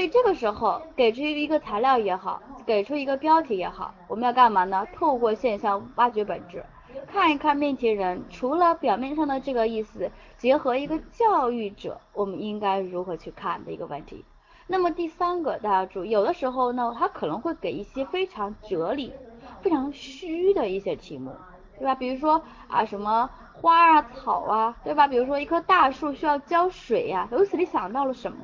[0.00, 4.86] 所以这个时候给出一个材料也好，给出一个标题也好，我们要干嘛呢？
[4.94, 6.64] 透过现象挖掘本质，
[7.06, 14.24] 看一看命题人除了表面上的这个意思，结合一个教育者，我们应该如何去看的一个问题。
[14.66, 19.12] 那么第三个，大家注意，有的时候呢，他可能会给一些非常哲理、
[19.60, 21.30] 非常虚的一些题目，
[21.78, 21.94] 对吧？
[21.94, 25.06] 比如说啊，什么花啊、草啊，对吧？
[25.06, 28.38] 比如说一棵大树需要浇水呀，由此你想到了什么，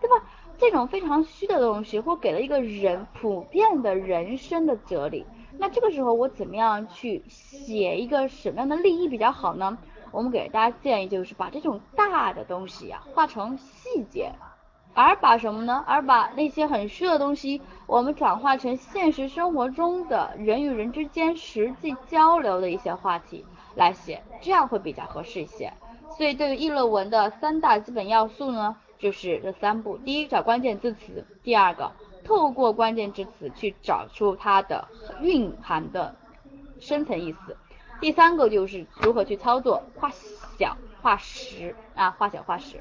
[0.00, 0.14] 对吧？
[0.60, 5.24] 这种非常虚的东西，或给了一个人普遍的人生的哲理，
[5.58, 9.78] 那这个时候我怎么样去写一个什么样的立意比较好呢？
[10.12, 14.30] 我们给大家建议就是把这种大的东西啊，化成细节。
[14.92, 15.82] 而把什么呢？
[15.86, 25.72] 而把那些很虚的东西，我们转化成现实生活中的人与人之间实际交流的一些话题来写，这样会比较合适一些。
[26.18, 34.86] 所以对于议论文的三大基本要素呢，就是这三步：第一，找关键字词；第二个，透过关键字词去找出它的
[35.20, 36.14] 蕴含的
[36.78, 37.54] 深层意思；
[38.00, 40.10] 第三个就是如何去操作，化
[40.58, 42.80] 小化实啊，化小化实。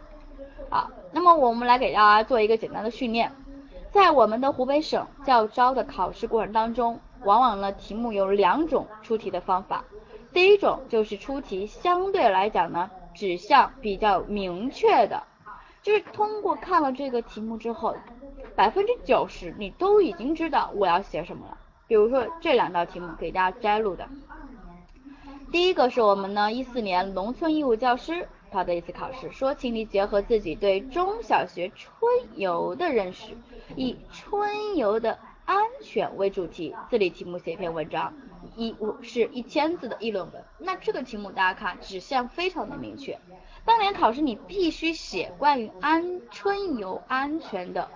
[0.69, 3.31] 好，那么我们来给大家做一个简单的训练，
[3.91, 9.85] 在我们的湖北省教招的考试过程当中，往往呢题目有两种出题的方法，
[10.33, 15.23] 第一种就是出题相对来讲呢指向比较明确的，
[15.89, 17.97] 就是通过看了这个题目之后，
[18.55, 21.57] 百分之九十你都已经知道我要写什么了。
[21.87, 24.07] 比如说这两道题目给大家摘录的，
[25.51, 28.27] 第一个是我们呢一四年农村义务教师。
[28.51, 31.89] 他的一次考试说，请你结合自己对中小学春
[32.35, 33.35] 游的认识，
[33.75, 38.13] 以春游的安全为主题，自理题目写一篇文章，
[38.55, 40.43] 一五是一千字的议论文。
[40.59, 43.19] 那这个题目大家看，指向非常的明确。
[43.69, 47.87] 当年考试你必须写关于安春游安全的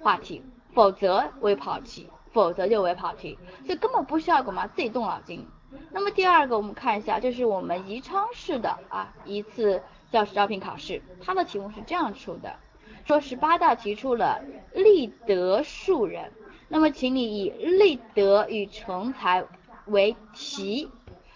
[0.00, 5.46] 话题，否则为跑题，否则就为跑题，所以根本不需要干嘛自己动脑筋。
[5.90, 9.82] 那么第二个，我们看一下，这是我们宜昌市的啊一次。
[10.10, 12.56] 教师招聘考试，它的题目是这样出的：
[13.04, 14.42] 说十八大提出了
[14.72, 16.32] 立德树人，
[16.68, 19.44] 那么请你以立德与成才
[19.84, 20.90] 为题，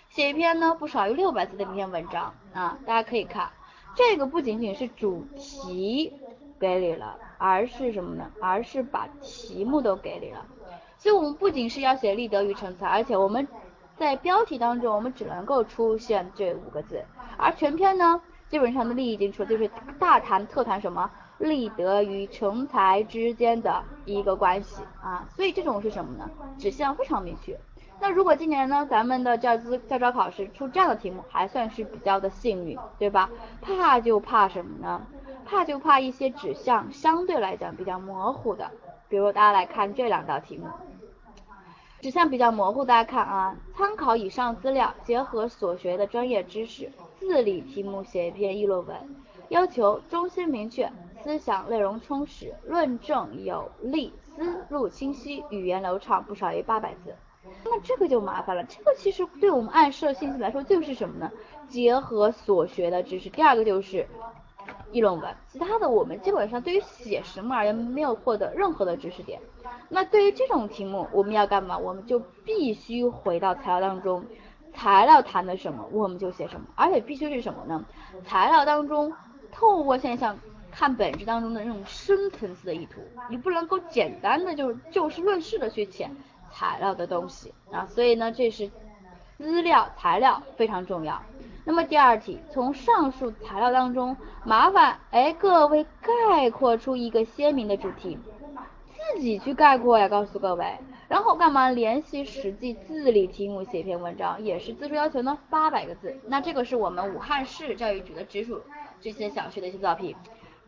[0.09, 2.79] 写一篇呢不少于六百字的一篇文章啊。
[2.87, 3.51] 大家可以看，
[3.95, 6.13] 这个不仅仅是主题
[6.59, 8.31] 给你了，而是什么呢？
[8.41, 10.47] 而是把题目都给你了。
[10.99, 13.47] 所以我们不仅是要写立德与成才，而且我们
[13.97, 17.05] 在标题当中，我们只能够出现这五个字，
[17.37, 18.23] 而全篇呢？
[18.49, 26.31] 基本上的利益已经出，就是大谈特谈什么立德与成才之间的一个关系啊，所以这种是什么呢？
[26.59, 27.59] 指向非常明确。
[28.03, 33.31] 那如果今年呢，咱们的教资教招考试出这样的题目，还算是比较的幸运，对吧？
[33.61, 35.07] 怕就怕什么呢？
[35.47, 38.69] 怕就怕一些指向相对来讲比较模糊的，
[39.09, 40.67] 比如大家来看这两道题目，
[42.01, 46.91] 指向比较模糊，大家看啊，参考以上资料，结合所学的专业知识。
[47.21, 48.97] 自理题目写一篇议论文，
[49.49, 50.91] 要求中心明确，
[51.23, 57.15] 思想内容充实，论证有力，思路清晰，语言流畅，不少于八百字。
[57.65, 61.31] 那这个就麻烦了，这个其实对我们暗示的信息来说就是什么呢？
[61.69, 63.29] 结合所学的知识。
[63.31, 64.07] 第二个就是
[64.91, 69.41] 议论文，其他的我们基本上对于写什么而言没有获得任何的知识点。
[69.89, 71.77] 那对于这种题目，我们要干嘛？
[71.79, 74.25] 我们就必须回到材料当中。
[74.75, 77.85] 材料谈的什么，我们就写什么，而且必须是什么呢？
[78.25, 79.13] 材料当中
[79.51, 80.39] 透过现象
[80.71, 86.11] 看本质当中的那种深层次的意图，你不能够简单的就就事论事的去写
[86.53, 87.87] 材料的东西啊。
[87.87, 88.71] 所以呢，这是
[89.39, 91.21] 资料材料非常重要。
[91.65, 98.19] 那么第二题，从上述材料当中，麻烦哎各位概括出一个鲜明的主题，
[99.15, 100.77] 自己去概括呀，告诉各位。
[101.09, 101.69] 然后干嘛？
[101.69, 106.19] 联系实际自理题目写一篇文章，也是字数要求呢，八百个字。
[106.27, 108.61] 那这个是我们武汉市教育局的直属
[108.99, 110.17] 这些小学的一些作品。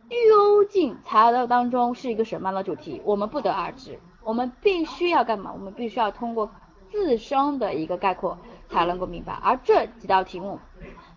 [0.07, 3.99] 究竟材料当中是一个什么样的主题，我们不得而知。
[4.25, 5.51] 我们必须要干嘛？
[5.53, 6.49] 我们必须要通过
[6.91, 8.37] 自身的一个概括
[8.69, 9.31] 才能够明白。
[9.41, 10.59] 而这几道题目，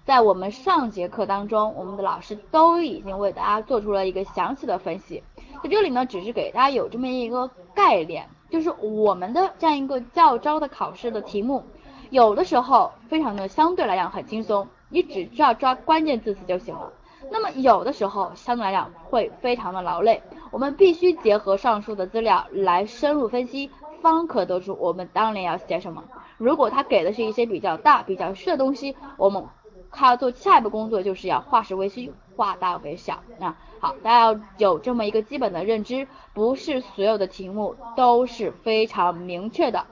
[0.04, 5.24] 在我们上节课当中，我们的老师都已经为大家做出了一个详细的分析。
[5.64, 8.28] 在这里呢，只是给大家有这么一个概念。
[8.50, 11.62] 就是我们的这样一个教招的考试的题目，
[12.08, 16.92] 有的时候非常的相对来讲很轻松，你只需要抓关键字词就行了。
[17.30, 26.04] 那么有的时候相对来讲会非常的劳累，我们必须结合上述的资料来深入分析，方可得出我们当年要写什么。
[26.36, 29.44] 如果他给的是一些比较大、比较虚的东西，我们
[29.90, 33.20] 还要做下一步工作，就是要化实为虚，化大为小。
[33.38, 39.86] 那好，大家要有这么一个基本的认知，不是所有的题目都是非常明确的。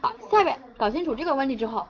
[0.00, 1.86] 好，下面搞清楚这个问题之后，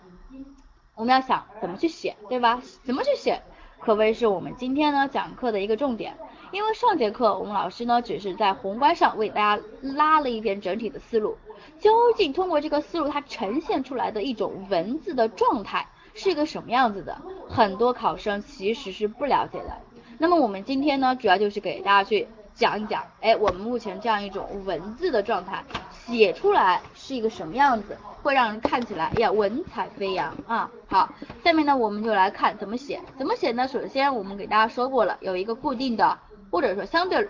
[0.95, 2.61] 我们要想怎么去写，对吧？
[2.85, 3.43] 怎么去写，
[3.81, 6.17] 可谓是我们今天呢讲课的一个重点。
[6.57, 11.37] 因为上节课我们老师呢只是在宏观上为大家拉了一遍整体的思路，
[11.79, 17.15] 究竟通过这个思路它呈现出来的一种文字的状态是一个什么样子的，
[17.47, 19.77] 很多考生其实是不了解的。
[20.17, 30.71] 那么我们今天呢主要就是给大家去讲一讲，哎，我们目前这样一种文字的状态写出来是一个什么样子，会让人看起来哎呀文采飞扬啊。
[30.89, 31.13] 好，
[31.45, 33.69] 下面呢我们就来看怎么写，怎么写呢？
[33.69, 36.19] 首先我们给大家说过了，有一个固定的。
[36.51, 37.29] 或者说相对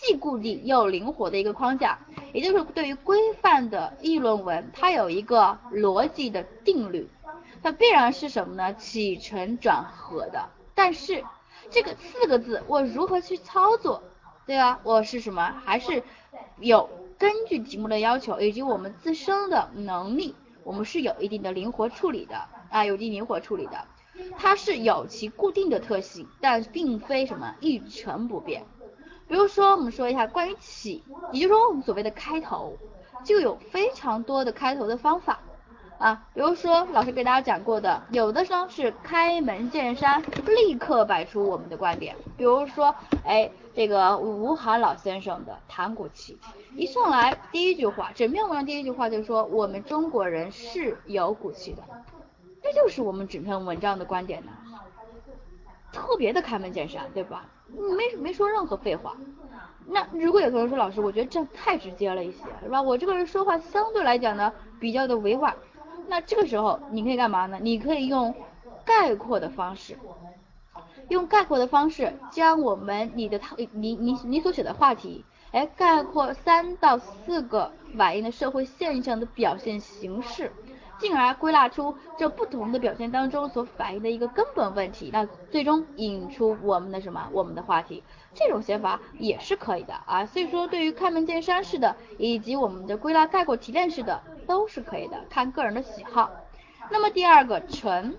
[0.00, 1.98] 既固定又灵活的一个框架，
[2.32, 7.08] 也就是对于规范的议论文，它有一个逻辑的定律，
[7.62, 8.74] 它必然是什么呢？
[8.74, 10.48] 起承转合的。
[10.74, 11.24] 但是
[11.70, 14.02] 这个四个字我如何去操作，
[14.46, 14.78] 对吧？
[14.84, 15.60] 我是什么？
[15.64, 16.04] 还是
[16.60, 16.88] 有
[17.18, 22.36] 根据题目的要求以及我们自身的能力，我们是有一定的灵活处理的
[22.70, 23.84] 啊，有一定灵活处理的。
[24.36, 28.64] 它是有其固定的特性，但并非什么一成不变。
[29.26, 32.76] 比如说，我们说一下关于起，也就是说我们所谓的开头，
[33.24, 35.38] 就有非常多的开头的方法
[35.98, 36.24] 啊。
[36.32, 42.16] 比如说老师给大家讲过的，有的呢是开门见山，立刻摆出我们的观点。
[42.38, 42.94] 比如说，
[43.24, 46.38] 哎，这个吴晗老先生的谈骨气，
[46.74, 51.82] 一上来第一句话，整篇文章第一句话就是说我们中国人是有骨气的。
[52.62, 54.52] 这就是我们整篇文章的观点呢，
[55.92, 57.46] 特别的开门见山，对吧？
[57.68, 59.16] 没没说任何废话。
[59.86, 62.82] 那如果有同学说老师，我觉得这样太直接了一些，是吧？
[62.82, 65.54] 我这个人说话相对来讲呢比较的委婉。
[66.08, 67.58] 那这个时候你可以干嘛呢？
[67.60, 68.34] 你可以用
[68.84, 69.98] 概括的方式，
[71.08, 80.52] 用概括的方式将我们你的他你你你所写的话题，哎，概括三到四个反映的社会现象的表现形式。
[80.98, 87.28] 进而归纳出这不同的表现当中所反映的一个根本问题，那最终引出我们的什么？
[87.32, 88.02] 我们的话题，
[88.34, 90.26] 这种写法也是可以的啊。
[90.26, 96.30] 所以说，对于开门见山式的，以及我们的归纳概括提炼式的，都是可以的，看个人的喜好。
[96.90, 98.16] 那么第二个陈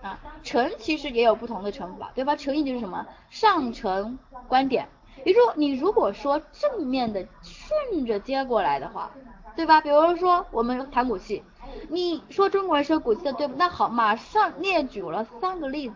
[0.00, 2.34] 啊，陈其实也有不同的陈法，对吧？
[2.34, 3.06] 陈意就是什么？
[3.28, 4.18] 上陈
[4.48, 4.88] 观点。
[5.24, 9.10] 比如说，你如果说正面的顺着接过来的话，
[9.54, 9.80] 对吧？
[9.80, 11.42] 比如说我们谈骨气。
[11.88, 13.54] 你说中国人是有骨气的，对不？
[13.56, 15.94] 那好，马上列举了三个例子，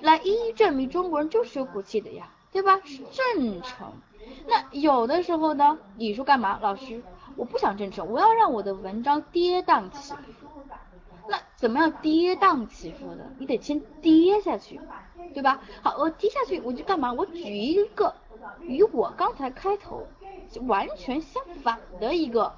[0.00, 2.80] 来一一证明中国人就是有骨气的呀，对吧？
[2.84, 3.92] 是真诚。
[4.46, 6.58] 那有的时候呢，你说干嘛？
[6.62, 7.02] 老师，
[7.36, 10.48] 我不想真诚，我要让我的文章跌宕起伏。
[11.28, 13.30] 那怎么样跌宕起伏的？
[13.38, 14.80] 你得先跌下去，
[15.34, 15.60] 对吧？
[15.82, 17.12] 好，我跌下去，我就干嘛？
[17.12, 18.14] 我举一个
[18.62, 20.06] 与我刚才开头
[20.66, 22.52] 完全相反的一个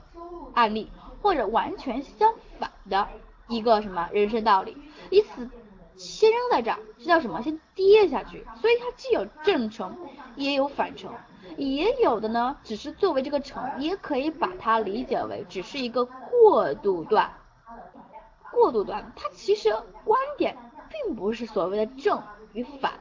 [0.55, 0.91] 案例。
[1.25, 3.09] 或者完全相反的
[3.49, 4.77] 一个什么人生道理，
[5.09, 5.49] 以此
[5.97, 7.41] 先扔在这儿，这叫什么？
[7.41, 8.47] 先跌下去。
[8.61, 9.97] 所以它既有正程，
[10.37, 11.11] 也有反程，
[11.57, 17.33] 也有的呢，只是作为这个程，也可以把它理解为只是一个过渡段。
[18.51, 19.71] 过渡段，它其实
[20.05, 20.55] 观点
[20.91, 22.23] 并不是所谓的正
[22.53, 22.93] 与反，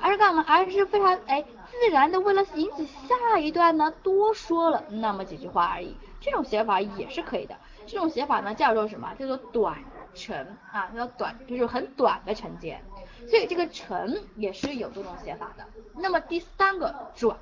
[0.00, 0.44] 而是干嘛？
[0.46, 5.96] 而是非常哎自然的为了引起下一段呢多说了那么几句话而已。
[6.20, 7.56] 这种写法也是可以的。
[7.86, 9.14] 这种写法呢叫做什么？
[9.18, 9.78] 叫做短
[10.14, 12.80] 程啊，叫短，就是很短的承接。
[13.28, 15.64] 所以这个承也是有这种写法的。
[15.94, 17.36] 那么第三个转，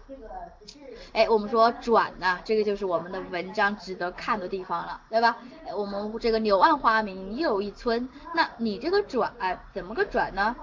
[1.14, 5.38] 哎，我们说转呢，这个就是我们的文章值得看的地方了，对吧？
[5.74, 9.32] 我们这个柳暗花明又一村，那你这个转
[9.72, 10.54] 怎么个转呢？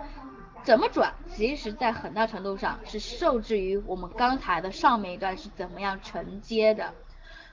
[0.64, 1.14] 怎么转？
[1.34, 6.94] 其实，在很大程度上是受制于我们刚才的上面一段是怎么样承接的。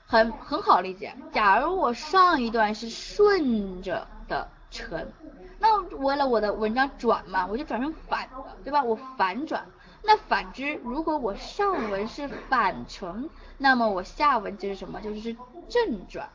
[0.05, 1.15] 很很好理解。
[1.31, 5.11] 假如我上一段是顺着的承，
[5.59, 8.83] 那为了我的文章转嘛，我就转成反的，对吧？
[8.83, 9.65] 我反转。
[10.07, 15.01] 那反之，如果我上文是反承，那么我下文就是什么？
[15.01, 15.35] 就是
[15.67, 16.29] 正转。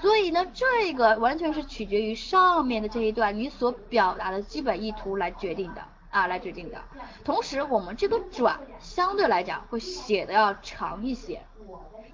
[0.00, 5.82] 所以呢，这个完全是取决于上面的这一段你所表达的基本意图来决定的
[6.18, 6.82] 啊，来决定的。
[7.24, 11.42] 同时，我们这个转相对来讲会写的要长一些。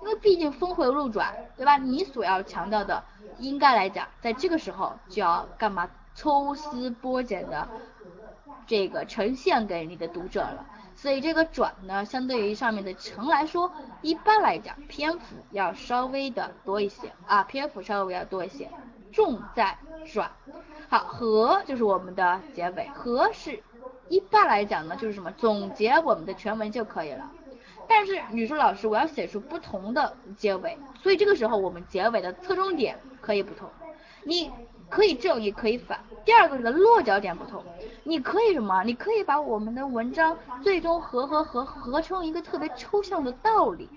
[0.01, 1.79] 因为毕竟峰回路转，对吧？
[1.79, 3.03] 你所要强调的，
[3.39, 5.89] 应该来讲，在这个时候就要干嘛？
[6.15, 7.67] 抽丝剥茧的
[8.67, 10.67] 这个呈现给你的读者了。
[10.95, 18.71] 所以这个转呢，相对于上面的成来说，一般来讲篇幅要稍微的多一些啊，篇幅稍微要多一些，
[19.11, 19.77] 重在
[20.13, 20.31] 转。
[20.89, 23.61] 好，和就是我们的结尾，和是
[24.09, 27.31] 一般来讲呢，就是什么总结我们的全文就可以了。
[27.87, 33.69] 但是你说老师，我要写出不同的结尾，所以这个时候我们结尾的侧重点可以不同。
[34.25, 34.51] 你
[34.89, 36.01] 可以正，也可以反。
[36.25, 37.63] 第二个，你的落脚点不同，
[38.05, 38.83] 你可以什么？
[38.85, 43.89] 你可以把我们的文章最终合合合合成一个特别抽象的道理。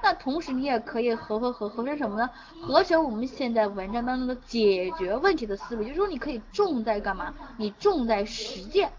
[0.00, 2.30] 那同时你也可以合合合合成什么呢？
[2.60, 7.34] 合成我们现在文章当中的解决问题的思路，就是说你可以重在干嘛？
[7.56, 8.92] 你重在实践。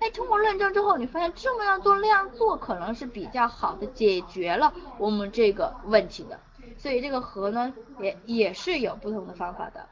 [0.00, 6.38] 哎，通过论证之后，你发现这么样做那样做可能是比较好的解决了我们这个问题的。
[6.76, 9.86] 所以这个和呢，也也是有不同的方法的。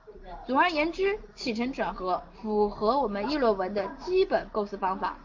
[0.46, 5.16] 总而言之，起承转合符合我们议论文的基本构思方法。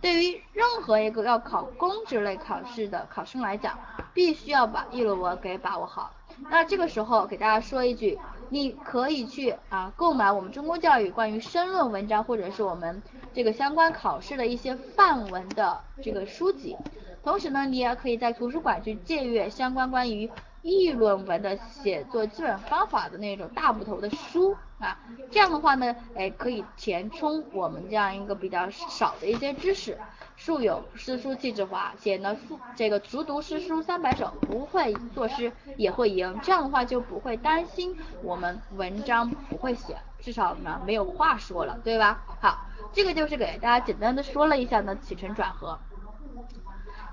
[0.00, 3.76] 对于任何一个要考公职类考试的考生来讲，
[4.14, 6.12] 必须要把议论文给把握好。
[6.50, 8.16] 那这个时候给大家说一句，
[8.50, 13.02] 你可以去啊购买我们中国教育关于申论文章或者是我们
[13.32, 16.76] 这个相关考试的一些范文的这个书籍。
[17.22, 20.30] 同时呢，你也可以在图书馆去借阅相关关于
[20.62, 24.98] 议论文的写作基本方法的那种大部头的书啊，
[25.30, 29.98] 这样的话呢，哎，可以填充我们这样一个比较少的一些知识。
[30.38, 32.36] 素有诗书气质华，写呢，
[32.76, 36.32] 这个熟读诗书三百首，不会作诗也会吟。
[36.42, 42.22] 这样的话就不会担心我们文章不会写，至少呢没有话说了，对吧？
[42.40, 45.76] 好，这个就是给大家简单的说了一下呢起承转合。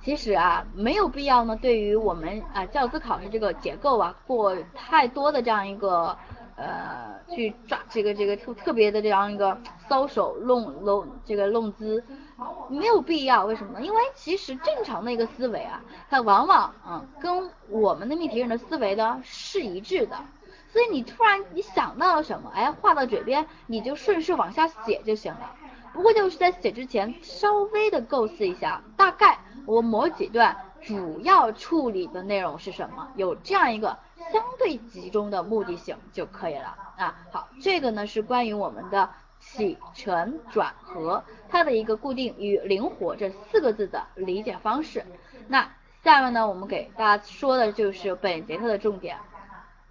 [0.03, 6.15] 其实啊，没有必要呢，对于我们啊教资考试这个结构啊，过太多的这样一个
[6.55, 12.03] 呃去抓这个这个特特别的这样一个搔首弄弄这个弄姿，
[12.69, 13.45] 没有必要。
[13.45, 13.85] 为什么呢？
[13.85, 20.17] 因为其实正常的一个思维啊，它往往嗯跟我们的命题人的思维呢是一致的。
[20.71, 25.55] 所以你突然你想到了什么，哎，画到嘴边，你就顺势往下写就行了。
[25.93, 33.97] 不过就是在写之前稍微的构思一下，大概我某几段主要处理的内容是什么，有这样一个
[34.33, 37.15] 相对集中的目的性就可以了啊。
[37.31, 39.09] 好，这个呢是关于我们的
[39.55, 45.03] 起承转合它的一个固定与灵活这四个字的理解方式。
[45.47, 45.69] 那
[46.03, 49.17] 下面呢我们给大家说的就是本节课的重点。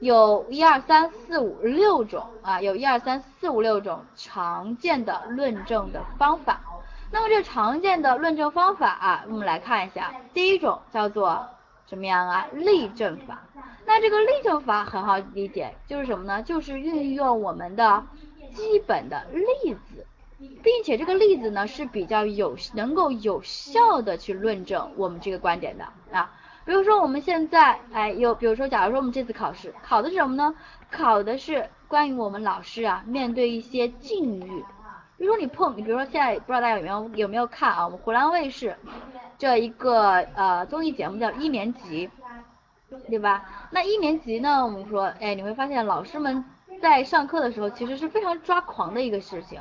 [0.00, 6.60] 有一二三四五六种啊，有一二三四五六种常见的论证的方法。
[7.10, 10.12] 那么这常见的论证方法啊，我们来看一下。
[10.34, 11.46] 第一种叫做
[11.86, 12.46] 什么样啊？
[12.52, 13.42] 例证法。
[13.86, 16.42] 那这个例证法很好理解，就是什么呢？
[16.42, 18.02] 就是运用我们的
[18.54, 20.06] 基本的例子，
[20.62, 26.32] 并且这个例子呢是比较有能够有效的去论证我们这个观点的啊。
[26.64, 30.54] 比如说我们现在，哎，有，比如说，假如说我们这次考试考的是什么呢？
[30.90, 34.64] 考的是关于我们老师啊，面对一些境遇。
[35.18, 37.84] 比如说你碰，你比如说现在不知道大家有没有有没有看啊？
[37.84, 38.74] 我们湖南卫视
[39.36, 42.08] 这一个呃综艺节目叫一年级，
[43.10, 43.68] 对吧？
[43.70, 46.44] 那一年级呢，我们说，哎，你会发现老师们
[46.80, 49.60] 在上课的时候其实是非常抓狂的一个事情，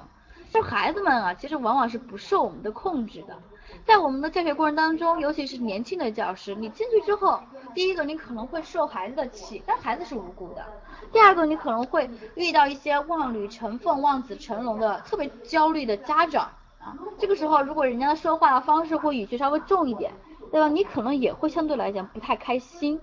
[0.51, 3.37] 就孩子们啊，其实往往是不受我们的控制的。
[3.85, 7.39] 在我们的教学过程当中，尤其是年轻的教师，你进去之后，
[7.73, 10.61] 第一个你可能会受孩子的气，但孩子是无辜的；
[11.11, 16.43] 第二个你可能会遇到一些望女成凤、望子成龙的特别焦虑的家长
[16.79, 16.93] 啊。
[17.17, 20.11] 这个时候，如果人家说话的方式或语气稍微重一点，
[20.51, 20.67] 对吧？
[20.67, 23.01] 你可能也会相对来讲不太开心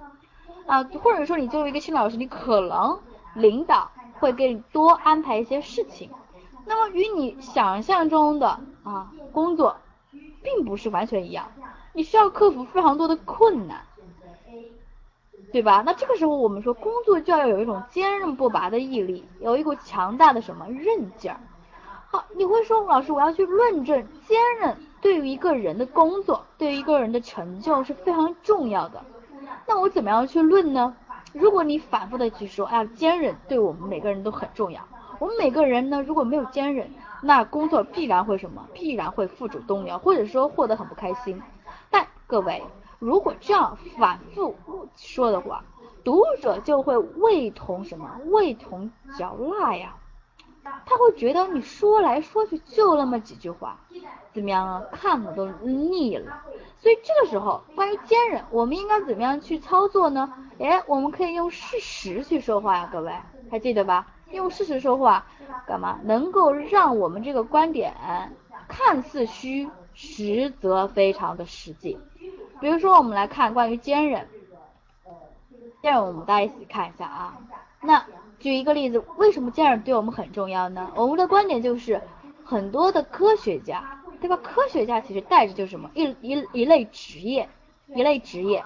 [0.67, 0.85] 啊。
[1.03, 3.01] 或者说，你作为一个新老师，你可能
[3.35, 6.11] 领导会给你多安排一些事情，
[6.67, 9.77] 那么与你想象中的啊工作。
[10.43, 11.53] 并不是完全一样，
[11.93, 13.83] 你需要克服非常多的困难，
[15.53, 15.83] 对吧？
[15.85, 21.39] 那这个时候我们说工作就要有一种坚韧不拔的毅力，有一股强大的什么韧劲儿。
[22.11, 29.05] 好，你会说老师，我要去论证坚韧对于一个人的工作，对于一个人的成就是非常重要的。
[29.69, 30.97] 那我怎么样去论呢？
[31.33, 34.81] 如果你反复的去说，哎呀，坚韧对我们每个人都很重要。
[35.19, 36.91] 我们每个人呢，如果没有坚韧，
[37.23, 38.67] 那工作必然会什么？
[38.73, 41.41] 必然会付诸东流，或者说过得很不开心。
[41.91, 42.63] 但各位，
[42.99, 44.57] 如果这样反复
[44.97, 45.63] 说的话，
[46.03, 48.11] 读者就会味同什么？
[48.27, 49.95] 味同嚼蜡呀。
[50.63, 53.79] 他会觉得你说来说去就那么几句话，
[54.33, 54.83] 怎么样啊？
[54.93, 56.43] 看了都腻了。
[56.79, 60.33] 所以这个时候，关于坚韧，我们应该怎么样去操作呢？
[60.59, 63.13] 哎，我们可以用事实去说话呀，各位
[63.51, 64.07] 还记得吧？
[64.31, 65.27] 用事实说话，
[65.67, 65.99] 干嘛？
[66.05, 67.95] 能够让我们这个观点
[68.69, 71.99] 看似虚，实则非常的实际。
[72.61, 74.29] 比如说，我们来看关于坚韧，
[75.83, 77.39] 坚韧我们大家一起看一下啊。
[77.83, 78.05] 那
[78.41, 80.91] 举一个例子，为什么这样对我们很重要呢？
[80.97, 82.01] 我们的观点就是，
[82.43, 84.37] 很多的科学家对吧？
[84.43, 87.49] 科学家其实带着就是什么一一一类职业，
[87.95, 88.65] 一类职业，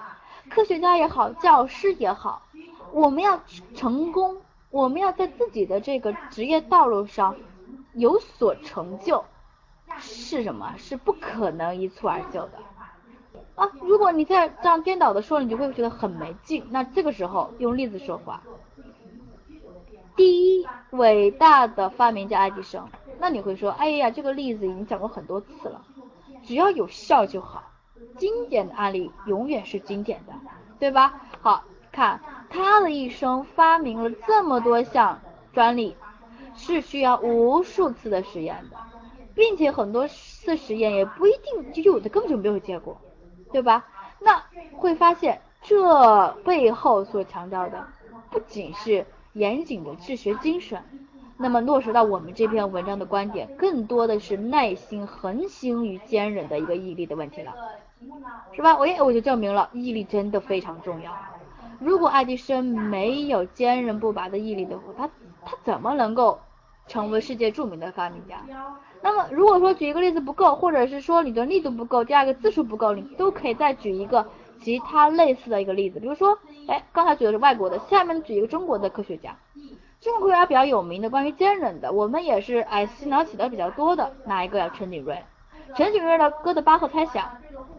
[0.49, 2.41] 科学家也好，教师也好，
[2.93, 3.41] 我们要
[3.75, 4.37] 成功，
[4.71, 7.35] 我们要在自己的这个职业道路上
[7.93, 9.25] 有所成就，
[9.99, 10.73] 是什么？
[10.77, 12.59] 是不可能一蹴而就的
[13.55, 13.69] 啊！
[13.81, 16.65] 如果你再这样颠倒的说，你就会觉得很没劲。
[16.69, 18.41] 那这个时候用例子说话。
[20.15, 22.87] 第一伟大的发明家爱迪生，
[23.19, 25.81] 那你会说，哎呀，这个例子已经讲过很多次了，
[26.43, 27.63] 只要有效就好，
[28.17, 30.33] 经典的案例永远是经典的，
[30.79, 31.21] 对吧？
[31.41, 35.19] 好看他的一生发明了这么多项
[35.53, 35.97] 专利，
[36.55, 38.77] 是需要无数次的实验的，
[39.33, 42.97] 并且很多次实验也不一定就有的根本就没有结果，
[43.51, 43.85] 对吧？
[44.19, 44.41] 那
[44.77, 47.85] 会发现这背后所强调的
[48.29, 49.05] 不仅是。
[49.35, 50.81] 严谨的治学精神，
[51.35, 57.53] 那么落实到我们这篇文章的观点，更多的是耐心、恒心与坚韧的一个毅力的问题了，
[58.53, 58.77] 是吧？
[58.77, 61.11] 我也我就证明了毅力真的非常重要。
[61.79, 65.09] 如果爱迪生没有坚韧不拔的毅力的话，他
[65.45, 66.39] 他怎么能够
[66.87, 68.37] 成为世界著名的发明家？
[69.01, 74.25] 那么如果说举一个例子不够，或者是说你的力度不够，第二个字数不够，你都可以再举一个。
[74.65, 79.37] 其他类似的一个例子，比如说，哎，刚才举的是外国的，下面举一个中国的科学家，
[80.01, 84.71] 中国科学家比较有名的关于坚韧的，我们也是哎洗脑洗的比较多的，哪一个呀？
[84.73, 85.21] 陈景润，
[85.75, 87.29] 陈景润的哥德巴赫猜想，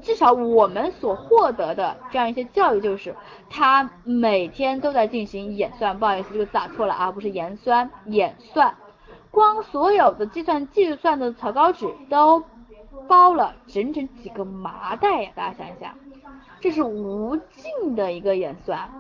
[0.00, 3.16] 至少我们所获得的这样一些教育就是，
[3.50, 8.76] 他每天都在进行演算，不好意思，这个打错了啊，不是盐酸，演算，
[9.33, 12.45] 光所有的计算计算的草稿纸都
[13.09, 15.93] 包了整整几个麻袋呀，大家想一想。
[16.67, 18.91] 这是无尽的一个演算，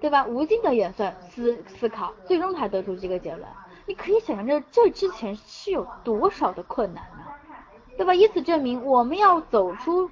[0.00, 0.24] 对吧？
[0.24, 3.46] 无尽的演算思思考，最终才得出这个结论。
[3.84, 7.24] 你可以想象这这之前是有多少的困难呢？
[7.98, 8.14] 对吧？
[8.14, 10.10] 以此证明，我们要走出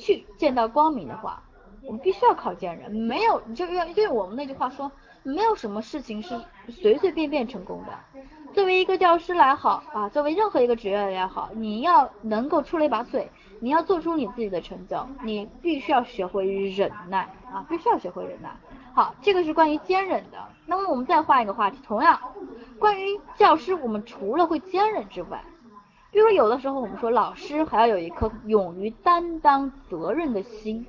[0.00, 1.42] 去见到光明的话，
[1.82, 2.90] 我们必须要靠坚韧。
[2.90, 4.90] 没有，就用就用我们那句话说，
[5.22, 6.40] 没有什么事情是
[6.70, 8.22] 随随便便成功的。
[8.54, 13.26] 作为一个教师来好啊，作为任何一个职业也好，你要能够出类拔萃。
[13.64, 18.54] 你要做出你自己的成就，你必须要学会忍耐啊，必须要学会忍耐。
[18.92, 20.36] 好，这个是关于坚忍的。
[20.66, 22.20] 那么我们再换一个话题，同样
[22.78, 25.42] 关于教师，我们除了会坚忍之外，
[26.10, 30.86] 比如说有的时候我们说老师还要有一颗勇于担当责任的心，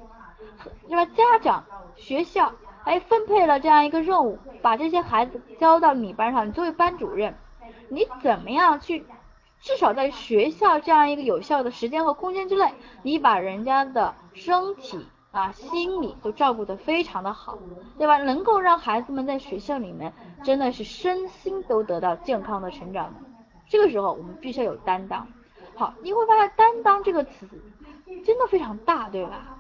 [0.90, 1.06] 那么？
[1.06, 1.64] 家长、
[1.96, 2.52] 学校
[2.84, 7.36] 哎分配了这样一个任务，把这些孩子交到你班上，你作为班主任，
[7.88, 9.06] 你怎么样去？
[9.66, 17.58] 至少在学校这样一个有效的时间和空间之内，你把人家的身体啊、心理都照顾得非常的好，
[17.98, 18.18] 对吧？
[18.20, 23.20] 能够让孩子们在学校里面真的是身心都得到健康的成长的。
[23.68, 25.28] 这个时候我们必须要有担当。
[25.74, 27.50] 好，你会发现担当这个词
[28.24, 29.58] 真的非常大，对吧？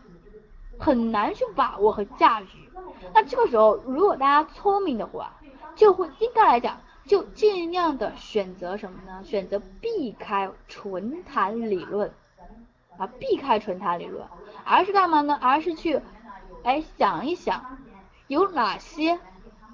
[0.77, 2.47] 很难去把握和驾驭。
[3.11, 5.33] 那这个时候如果大家聪明的话，
[5.75, 6.77] 就会应该来讲。
[7.07, 9.23] 就尽量的选择什么呢？
[9.23, 12.11] 选择避开纯谈理论
[12.97, 14.25] 啊，避开纯谈理论，
[14.63, 15.37] 而是干嘛呢？
[15.41, 16.01] 而是去
[16.63, 17.77] 哎想一想，
[18.27, 19.19] 有哪些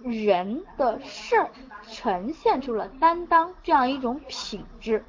[0.03, 1.49] 人的事儿
[1.87, 5.05] 呈现出了担当这样一种品质，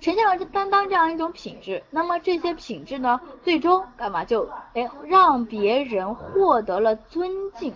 [0.00, 1.84] 呈现了这担当这样一种品质。
[1.90, 7.72] 那么这些品质呢，最终干嘛就哎让别人获得了尊敬。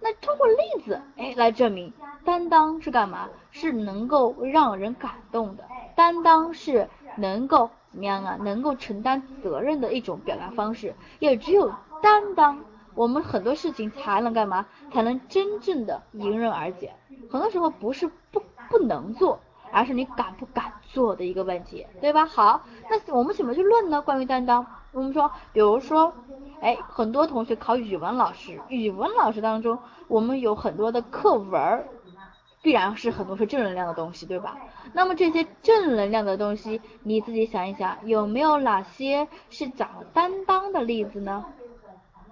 [0.00, 1.92] 那通过例子，哎，来证明
[2.24, 3.28] 担当是干嘛？
[3.50, 8.36] 是能够让人感动的，担当是能够怎么样啊？
[8.40, 10.94] 能够承担责任的一种表达方式。
[11.18, 12.60] 也只有担当，
[12.94, 14.66] 我们很多事情才能干嘛？
[14.92, 16.92] 才能真正的迎刃而解。
[17.30, 19.40] 很多时候不是不不能做，
[19.72, 22.26] 而是你敢不敢做的一个问题，对吧？
[22.26, 24.02] 好，那我们怎么去论呢？
[24.02, 26.12] 关于担当，我们说，比如说。
[26.58, 31.86] 哎，很多同学考语文老师，语文老师当中，我们有很多的课文，
[32.62, 34.56] 必然是很多是正能量的东西，对吧？
[34.94, 41.44] 那么这些正能量的东西，你自己想一想，有没有哪些是讲担当的例子呢？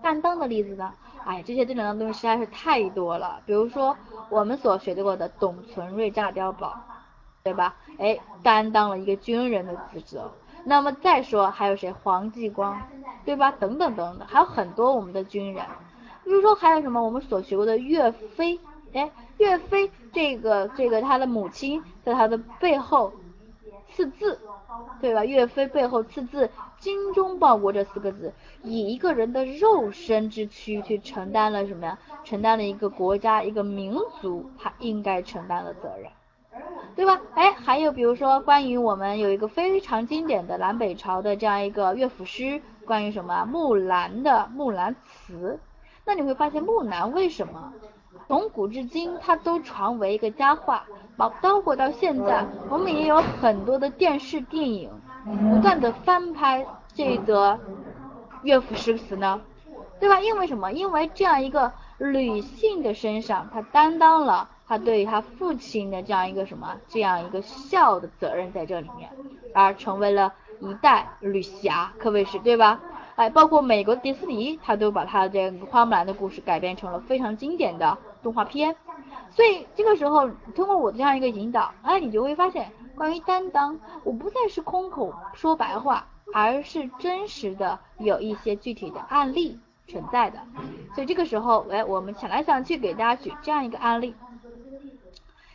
[0.01, 0.95] 担当的例子呢？
[1.27, 3.43] 哎，这些正能量的东西实在是太多了。
[3.45, 3.95] 比如说
[4.31, 6.75] 我们所学过的董存瑞炸碉堡，
[7.43, 7.77] 对吧？
[7.99, 10.33] 哎，担当了一个军人的职责。
[10.65, 11.93] 那么再说还有谁？
[11.93, 12.81] 黄继光，
[13.25, 13.51] 对吧？
[13.53, 15.65] 等等等等，还有很多我们的军人，
[16.25, 18.59] 比如说还有什么我们所学过的岳飞，
[18.93, 23.13] 哎，岳飞这个这个他的母亲在他的背后
[23.93, 24.39] 刺字，
[25.01, 25.25] 对吧？
[25.25, 26.51] 岳飞背后刺字
[26.81, 31.99] “精忠报国”这四个字，以一个人的肉身之躯去承担了什么呀？
[32.25, 36.11] 承担了一个国家一个民族他应该承担的责任。
[36.97, 37.21] 对吧？
[37.35, 45.59] 哎，还有比如说关于我们有一个非常经典的南北朝的这样一个乐府诗，关于什么木兰的《木兰辞》，
[46.05, 47.73] 那你会发现木兰为什么
[48.29, 50.85] 从古至今它都传为一个佳话，
[51.17, 54.91] 包括到现在，我们也有很多的电视电影
[55.51, 56.65] 不断的翻拍
[56.95, 57.59] 这个
[58.43, 59.41] 乐府诗词呢？
[59.99, 60.21] 对吧？
[60.21, 60.73] 因为什么？
[60.73, 69.11] 因为这样一个女性的身上，她担当了他对他父亲的这样一个什么，这样一个孝的责任在这里面，
[69.53, 72.81] 而成为了一代女侠，可谓是对吧？
[73.17, 78.75] 哎，包括美国迪士尼，他都把他这个花木兰的故事改编成了非常经典的动画片。
[79.31, 89.59] 所以这个时候，通过我的这样一个引导，哎，你就会发现，关于担当，我不再是空口说白话，而是真实的有一些具体的案例。
[89.87, 90.39] 存在的，
[90.95, 94.15] 所以这个时候，哎，我们想来想去，给大家举这样一个案例。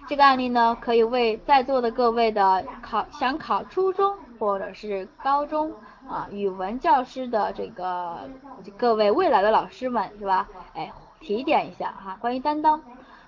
[0.09, 5.71] 这个案例呢，可以为在座的各位的考想考初中或者是高中
[6.09, 8.27] 啊语文教师的这个
[8.75, 10.49] 各位未来的老师们是吧？
[10.73, 12.81] 哎，提点一下哈，关于担当，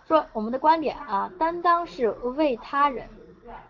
[0.07, 3.07] 说我们的观点啊，担当是为他人，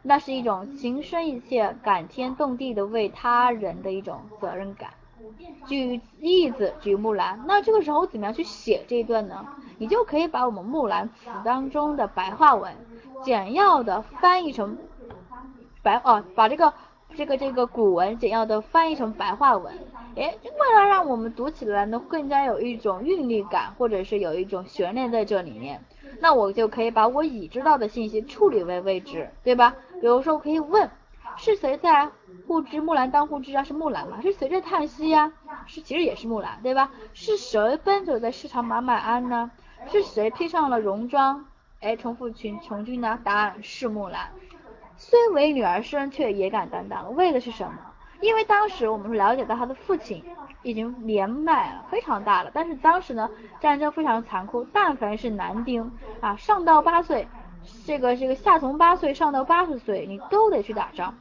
[0.03, 4.91] 那是一种情深意切、感天动地的为他人的一种责任感。
[5.67, 9.45] 举例子，举木兰，那这个时候怎么样去写这一段呢？
[9.77, 12.71] 你就可以把我们木兰词当中的白话文
[13.23, 14.77] 简要的翻译成
[15.81, 16.73] 白哦，把这个
[17.15, 19.73] 这个这个古文简要的翻译成白话文，
[20.15, 25.83] 哎，为了让我们读起来呢更加有一种韵律感，或者是有一种悬念在这里面，
[26.19, 29.75] 那我就可以把我已知道的信息处理为未知，对吧？
[29.99, 30.89] 比如说我可以问。
[31.41, 32.07] 是谁在
[32.47, 33.63] 护之木兰当护织啊？
[33.63, 34.21] 是木兰嘛？
[34.21, 35.33] 是谁在叹息呀？
[35.65, 36.91] 是其实也是木兰，对吧？
[37.13, 39.49] 是谁奔走在市场买买安呢？
[39.87, 41.45] 是谁披上了戎装？
[41.79, 43.17] 哎，重复群从军呢？
[43.23, 44.29] 答案是木兰。
[44.97, 47.73] 虽为女儿身，却也敢担当，为的是什么？
[48.21, 50.23] 因为当时我们是了解到他的父亲
[50.61, 52.51] 已经年迈了，非常大了。
[52.53, 53.27] 但是当时呢，
[53.59, 57.27] 战争非常残酷，但凡是男丁啊，上到八岁，
[57.87, 61.15] 这个这个下从八岁上到八十岁，你都得去打仗。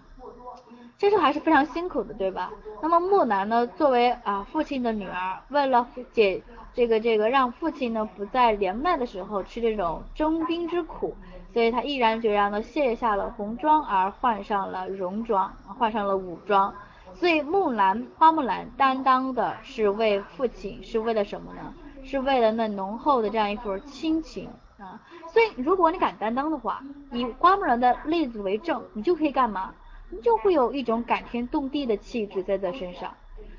[1.01, 2.53] 这时候还是非常辛苦的，对吧？
[2.83, 6.43] 那么木兰呢，作为啊父亲的女儿，为了解
[6.75, 11.17] 这个这个让父亲呢不在年迈的时候吃这种征兵之苦，
[11.55, 16.75] 所以她毅然决然的卸下了红装，而换上了戎装，换上了武装。
[17.15, 21.73] 所以木兰花木兰担当的是为父亲，是为了什么呢？
[22.05, 25.01] 是为了那浓厚的这样一份亲情啊。
[25.33, 29.73] 所以如果你敢担当的话，以花木兰的例子为证，你就可以干嘛？
[30.11, 33.15] 你就会有一种感天动地的气质在这身上。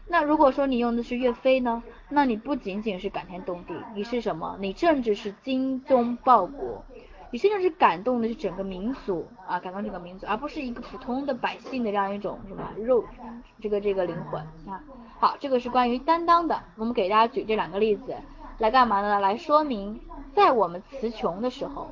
[0.08, 1.82] 那如果说你用的是岳飞呢？
[2.10, 4.58] 那你不仅仅是感天动地，你是什么？
[4.60, 6.84] 你甚至是精忠报国，
[7.32, 13.06] 你甚至是感动的是整个民族啊，感动整个民族，而不是一个普通的百姓的这样一种什么肉
[13.62, 14.84] 这个这个灵魂啊。
[15.20, 16.62] 好，这个是关于担当的。
[16.76, 18.14] 我们给大家举这两个例子
[18.58, 19.22] 来干嘛呢？
[19.22, 20.02] 来说明
[20.36, 21.90] 在我们词穷的时候，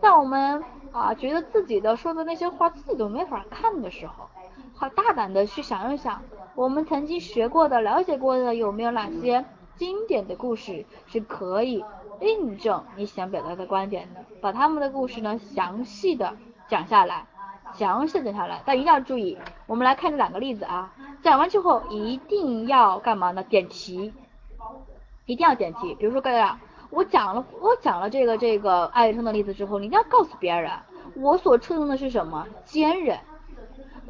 [0.00, 0.62] 在我们。
[0.92, 4.28] 啊，觉得自己的说的那些话自己都没法看的时候，
[4.74, 6.20] 好大胆的去想一想，
[6.56, 9.44] 我们曾经学过的、了解过的有没有哪些
[9.76, 11.84] 经典的故事是可以
[12.20, 14.24] 印证你想表达的观点的？
[14.40, 16.34] 把他们的故事呢详细的
[16.66, 17.26] 讲下来，
[17.74, 23.44] 详细讲下来，但一定要注意，我们来看这两个例子啊，讲完之后一定要干嘛呢？
[23.44, 24.12] 点题，
[25.26, 26.58] 一定要点题，比如说各位啊。
[26.90, 30.70] 我讲了，我讲了这个这个爱迪生的例子之后，你一定要告诉别人，
[31.14, 32.46] 我所侧重的是什么？
[32.64, 33.18] 坚韧。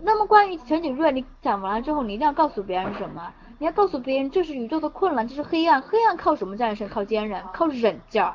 [0.03, 3.33] 那么关于陈景润，你讲完了之后，你一定要告诉别人什么？
[3.59, 6.88] 你要告诉别人，这是宇宙的困难，这是黑暗，黑暗靠什么战胜？
[6.88, 8.35] 靠坚韧，靠忍劲儿。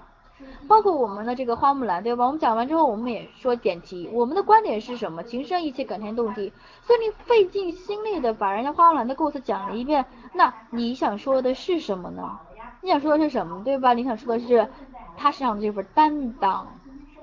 [0.68, 2.26] 包括我们的这个花木兰，对吧？
[2.26, 5.24] 我们讲完之后，我们也说点题，我们的观点是什么？
[5.24, 6.54] 情深意切，感天动地。
[6.84, 12.38] 所以你费尽心力的把人家花木兰的故事讲了一遍，那你想说的是什么呢？
[12.86, 13.94] 你想说的是什么，对吧？
[13.94, 14.70] 你想说的是
[15.18, 16.68] 他身上的这份担当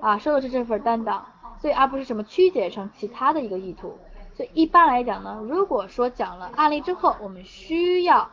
[0.00, 1.24] 啊，说的是这份担当，
[1.60, 3.96] 所以而不是什么曲解成其他的一个意图。
[4.34, 8.28] 所以一般来讲呢，如果说讲了案例之后，我们需要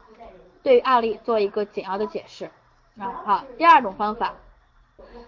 [0.63, 2.49] 对案例做一个简要的解释
[2.97, 3.21] 啊。
[3.23, 4.33] 好，第二种方法，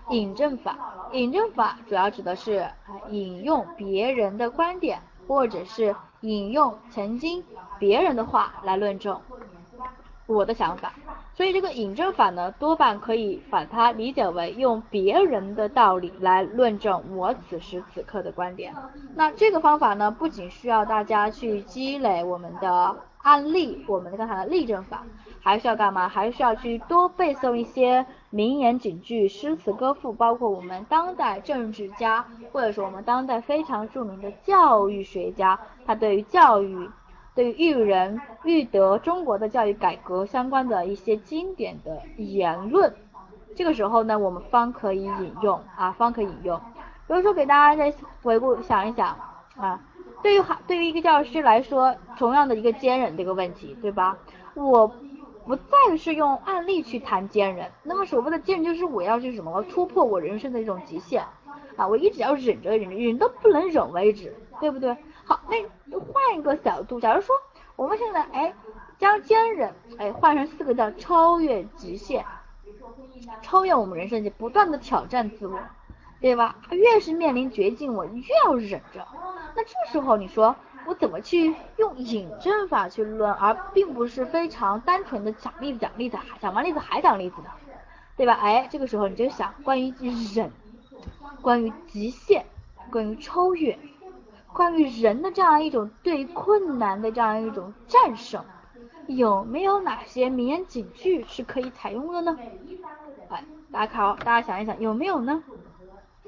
[0.09, 0.75] 引证法。
[1.11, 2.67] 引证法主要指的是
[3.09, 7.43] 引用别人的观点，或者是引用曾经
[7.77, 9.21] 别人的话来论证
[10.32, 10.94] 我的想法。
[11.34, 18.76] 所以这个引证法呢，多半可以把它理解为用别人的道理来论证我此时此刻的观点。
[19.15, 25.04] 那这个方法呢，不仅需要大家去积累我们的案例，我们刚才的例证法，
[25.39, 26.08] 还需要干嘛？
[26.08, 36.89] 还需要去多背诵一些名言警句、诗词歌赋，包括我们当代政治家，或者说我们当代非常著名的教育学家，他对于教育、
[37.34, 42.94] 对于育人、育德、中国的教育改革相关的一些经典的言论。
[43.56, 46.60] 这个时候呢，我们方可以引用啊，方可以引用。
[47.08, 49.17] 比如说，给大家再回顾想一想
[49.58, 49.82] 啊，
[50.24, 54.17] 对于对于一个教师来说，同样的一个坚韧这个问题，对吧？
[54.54, 54.88] 我
[55.46, 59.62] 不再是用案例去谈坚韧，那么所谓的坚忍就是我要去什么？
[59.63, 61.26] 突破我人生的一种极限
[61.88, 64.96] 我一直要忍着忍着，忍到不能忍为止，对不对？
[65.24, 67.36] 好，那换一个角度，假如说
[67.76, 68.54] 我们现在哎
[68.98, 72.26] 将坚忍哎换成四个字，超越极限。
[73.41, 75.60] 超越我们人生，就不断的挑战自我，
[76.20, 76.56] 对吧？
[76.72, 79.08] 越是面临绝境，我越要忍着。
[79.56, 87.50] 那这时候你说我怎么去用引证法去论，而并不是非常单纯的讲例子、讲例子，讲完例子还讲例子的，
[88.17, 88.34] 对吧？
[88.34, 89.94] 哎，这个时候你就想关于
[90.34, 90.52] 忍，
[91.41, 92.45] 关于极限，
[92.91, 93.77] 关于超越，
[94.53, 98.43] 关于人的这样一种对困难的这样一种战胜。
[99.07, 102.37] 有没有哪些名言警句是可以采用的呢？
[103.29, 105.43] 哎，大家考，大家想一想，有没有呢？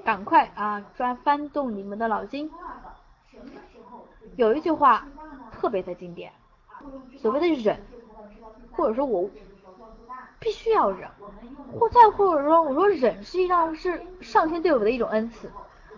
[0.04, 2.52] 赶快啊，翻翻动你们的脑筋。
[4.36, 5.08] 有一句话
[5.52, 6.34] 特别的经典，
[7.18, 7.80] 所谓的忍，
[8.72, 9.30] 或者说我
[10.40, 11.10] 必须要忍，
[11.80, 15.50] 或再或者说我说忍实际上是上天对我的一种恩赐，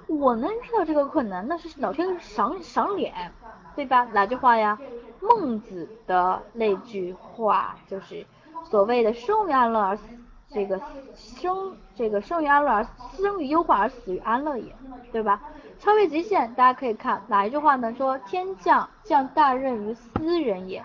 [0.08, 3.32] 我能遇到这个困难，那是老天赏赏脸，
[3.76, 4.06] 对吧？
[4.14, 4.78] 哪句话呀？
[5.22, 8.26] 孟子的那句话就是
[8.64, 10.04] 所谓的生于安乐而死，
[10.50, 10.80] 这个
[11.16, 12.86] 生这个生于安乐而
[13.18, 14.76] 生于忧患而死于安乐也，
[15.12, 15.42] 对吧？
[15.80, 17.94] 超越极限，大家可以看哪一句话呢？
[17.96, 20.84] 说天降降大任于斯人也，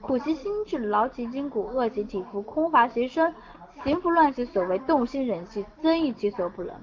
[0.00, 3.34] 苦其心志，劳其筋骨，饿其体肤，空乏其身，
[3.84, 6.74] 行拂乱其所为，动心忍性，增益其所不能。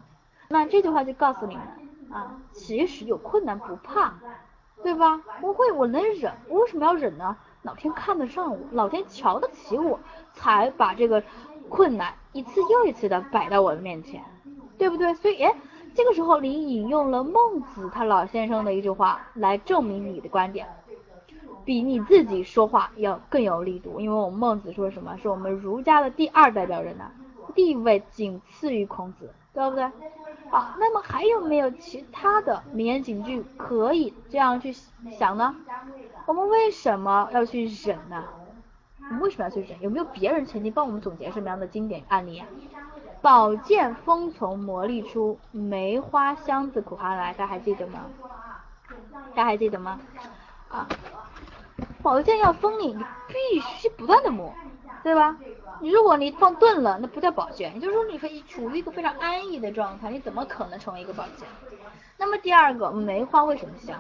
[0.50, 1.64] 那这句话就告诉你们
[2.12, 4.14] 啊，其实有困难不怕。
[4.84, 5.20] 对吧？
[5.42, 7.36] 我会，我能忍，我为什么要忍呢？
[7.64, 10.00] 老天看得上我，老天瞧得起我，
[10.34, 11.22] 才把这个
[11.68, 14.24] 困难一次又一次的摆到我的面前，
[14.78, 15.12] 对不对？
[15.16, 15.52] 所以，哎，
[15.96, 20.68] 这个时候你引用了孟子他老先生的一句话来证明你的观点，
[21.68, 24.00] 比你自己说话要更有力度。
[24.00, 25.18] 因为我们孟子说什么？
[25.18, 27.12] 是我们儒家的第二代表人呢，
[27.54, 29.84] 地位仅次于孔子，对不对？
[30.50, 35.54] 好，那么还有没有其他的名言警句可以这样去想呢？
[36.26, 38.24] 我们为什么要去忍呢？
[39.10, 39.82] 我们为什么要去忍？
[39.82, 42.48] 有没有别人曾经帮我们总结什么样的经典案例啊？
[43.22, 48.06] 宝剑锋从磨砺出，梅花香自苦寒来，大家还记得吗？
[49.36, 50.00] 大家还记得吗？
[50.70, 50.88] 啊，
[52.08, 54.54] 宝剑要锋利，你必须不断的磨，
[55.04, 55.36] 对吧？
[55.82, 61.46] 你如果你放钝了，那不叫宝剑，也就是说你可以处于一个非常安逸的状态，你怎么可能成为一个宝剑？
[62.18, 64.00] 那么第二个，梅花为什么香？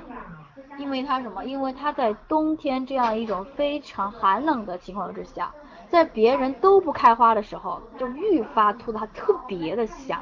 [0.77, 1.43] 因为它什么？
[1.43, 5.53] 因为它在冬天这样一种非常寒冷的情况之下，
[5.89, 10.17] 在别人都不开花的时候，就愈发突它特别的香，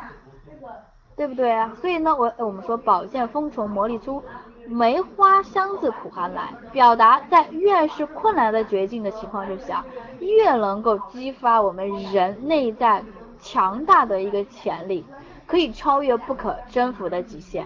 [1.16, 1.72] 对不对啊？
[1.80, 4.24] 所以呢，我我们说宝剑锋从磨砺出。
[4.68, 9.86] 梅花香自苦寒来，表达在越是困难的绝境的情况之下，
[10.20, 13.04] 越能够激发我们人内在
[13.40, 15.06] 强大的一个潜力，
[15.46, 17.66] 可以超越不可征服的极限，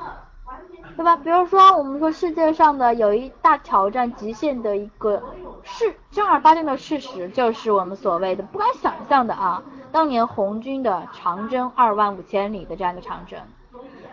[0.98, 1.16] 对吧？
[1.16, 5.24] 比如说，我们说世界上的有一大挑战极限的一个
[5.64, 13.40] 是正儿八经的事实，就是我们所谓的不敢想象的啊，当年红军的长征二万五千里的这样一个长征。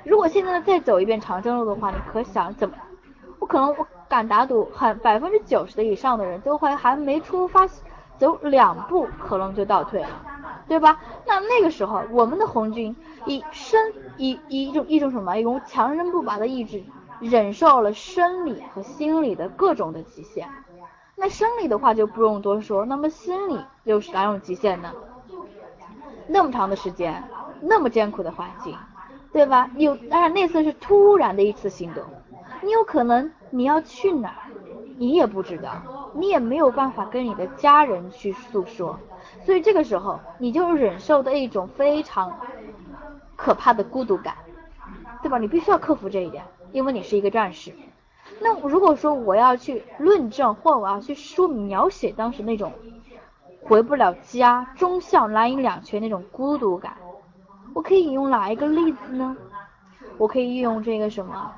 [0.07, 2.77] 如果现在再走一遍长征路的话，你可想怎么？
[3.41, 7.67] 我可能我敢打赌，很百分之九十的以上的人都会还没出发，
[8.17, 10.09] 走两步可能就倒退了，
[10.69, 11.01] 对吧？
[11.27, 12.95] 那那个时候，我们的红军
[13.27, 15.37] 以身以以一种一种什么？
[15.37, 16.85] 一种强韧不拔的意志，
[17.19, 20.49] 忍受了生理和心理的各种的极限。
[21.17, 24.95] 那生理的话就不用多说，那么心理又是哪种极限呢？
[26.29, 27.25] 那么长的时间，
[27.61, 28.77] 那么艰苦的环境。
[29.37, 29.69] 对吧？
[29.77, 32.03] 有，当然那次是突然的一次行动，
[32.63, 34.35] 你有可能你要去哪，
[34.97, 35.83] 你也不知道，
[36.15, 38.99] 你也没有办法跟你的家人去诉说，
[39.45, 42.41] 所以这个时候你就忍受的一种非常
[43.37, 44.37] 可怕的孤独感，
[45.23, 45.37] 对吧？
[45.37, 47.73] 你必须要克服这一点，因为你是一个战士。
[48.41, 52.73] 那如果说我要去论证，或我要去说描写当时那种
[53.65, 56.97] 回不了家、忠孝难以两全那种孤独感。
[57.77, 59.37] 我可以用哪一个例子呢？
[60.17, 61.53] 我可以运用这个什么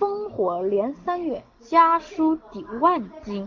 [0.00, 3.46] 烽火连三月，家书抵万金。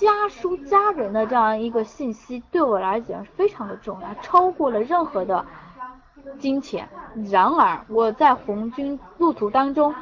[0.00, 5.46] 家书家人的这样一个信息，对我来讲非常的重要，超过了任何的
[6.40, 6.88] 金钱。
[7.30, 9.94] 然而我在红军路途当中，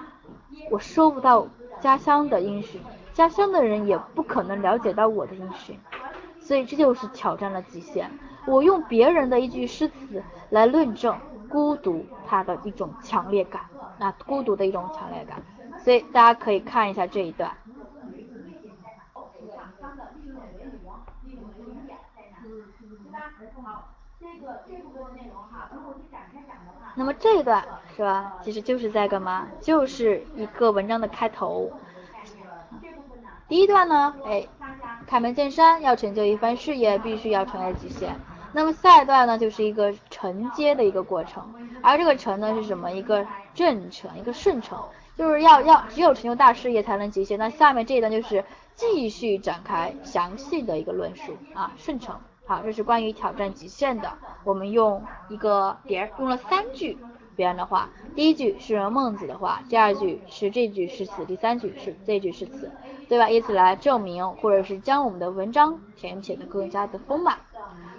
[0.71, 1.47] 我收不到
[1.79, 2.81] 家乡的音讯，
[3.13, 5.79] 家乡的人也不可能了解到我的音讯，
[6.41, 8.11] 所以这就是挑战了极限。
[8.51, 11.17] 我用别人的一句诗词来论证
[11.49, 13.63] 孤独它的一种强烈感，
[13.99, 15.41] 那孤独的一种强烈感。
[15.79, 17.51] 所以大家可以看一下这一段。
[26.97, 27.65] 那么这一段
[27.97, 28.35] 是吧？
[28.43, 29.47] 其实就是在干嘛？
[29.61, 31.71] 就是一个文章的开头。
[33.49, 34.47] 第一段呢，哎，
[35.07, 38.15] 开门见山，要成就一番事业，必须要穿越极限。
[38.53, 42.91] 那么下一段呢，就是一个承接的一个过程，而这个承呢是什么？
[42.91, 44.79] 一个正承，一个顺承。
[45.17, 47.39] 就是要要只有成就大事业才能极限。
[47.39, 48.43] 那下面这一段就是
[48.75, 52.17] 继续展开详细的一个论述啊，顺承。
[52.47, 54.11] 好，这是关于挑战极限的。
[54.45, 56.97] 我们用一个别用了三句
[57.37, 62.71] 别人的话，第一句是孟子的话，第二句是这句诗词，第三句是这句诗词，
[63.07, 63.29] 对吧？
[63.29, 67.37] 以此来证明或者是将我们的文章填写的更加的丰满。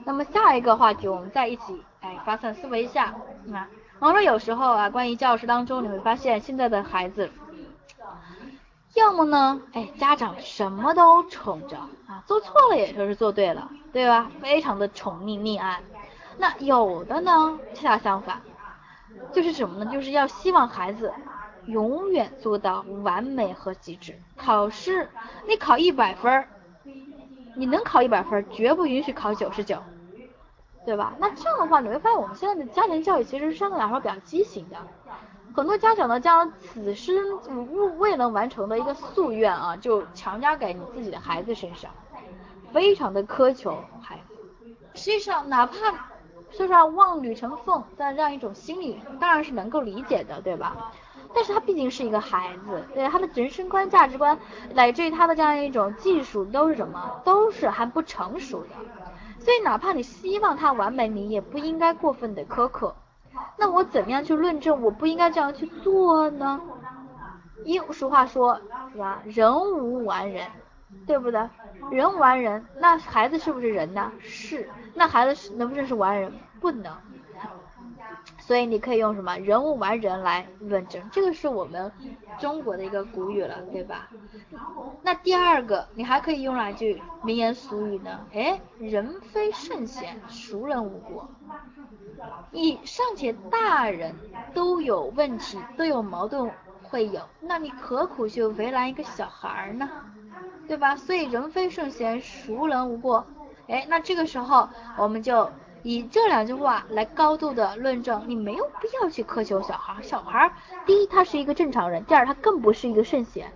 [0.06, 3.14] 那么下一个话题，我们再一起哎发散思维一下
[3.54, 3.68] 啊。
[4.00, 7.30] 我说有时候啊，关于教室当中，你会发现现在的孩子，
[8.96, 14.32] 要么呢，哎，家长什么都宠着啊，做错了也说是做对了，对吧？
[14.42, 15.82] 非常的宠溺溺爱。
[16.38, 18.42] 那有的呢，恰恰相反，
[19.32, 19.92] 就是什么呢？
[19.92, 21.14] 就是要希望孩子
[21.66, 24.18] 永远做到完美和极致。
[24.36, 25.12] 考试
[25.48, 26.48] 你考一百分，
[27.54, 29.82] 你能考一百分，绝不允许考九十九。
[30.84, 31.14] 对吧？
[31.20, 34.78] 那这样的话，你会发现我们现在的家庭教育其实相对来说比较畸形的，
[35.54, 37.16] 很多家长呢将此生
[37.70, 41.92] 未未能完成的一个夙愿啊，就强加给你自己的孩子身上，
[42.72, 44.40] 非常的苛求孩子。
[44.96, 45.76] 实际上，哪怕
[46.50, 50.80] 说实话望女成凤的这样一种心理，当然是能够理解的，对吧？
[51.34, 54.38] 但是他毕竟是一个孩子，对他的人生观、价值观，
[54.74, 57.22] 乃至于他的这样一种技术，都是什么？
[57.24, 58.70] 都是还不成熟的。
[59.40, 62.96] 所以，哪怕你希望他完美，你也不应该过分的苛刻。
[63.58, 66.62] 那我怎么样去论证我不应该这样去做呢？
[67.64, 68.60] 一俗话说，
[68.92, 69.22] 是吧？
[69.26, 70.48] 人无完人，
[71.08, 71.48] 对不对？
[71.90, 74.12] 人无完人，那孩子是不是人呢？
[74.20, 74.70] 是。
[74.94, 76.32] 那孩子是能不能是完人？
[76.60, 76.94] 不能。
[78.38, 81.92] 所以你可以用什么“人无完人”来论证，这个是我们
[82.40, 84.10] 中国的一个古语了，对吧？
[85.04, 88.20] 那第二个，你还可以用哪句名言俗语呢？
[88.34, 91.30] 哎，人非圣贤，孰能无过？
[92.52, 94.14] 你尚且大人
[94.54, 96.52] 都有问题，都有矛盾
[96.84, 99.90] 会有，那你何苦去为难一个小孩呢？
[100.68, 100.96] 对吧？
[100.96, 103.26] 所以人非圣贤，孰能无过？
[103.68, 105.50] 哎，那这个时候我们就。
[105.84, 110.02] 以这两句话来高度的论证，你没有必要去苛求小孩。
[110.02, 110.52] 小孩，
[110.86, 113.52] 第一他是一个正常人，第二他更不是一个圣贤，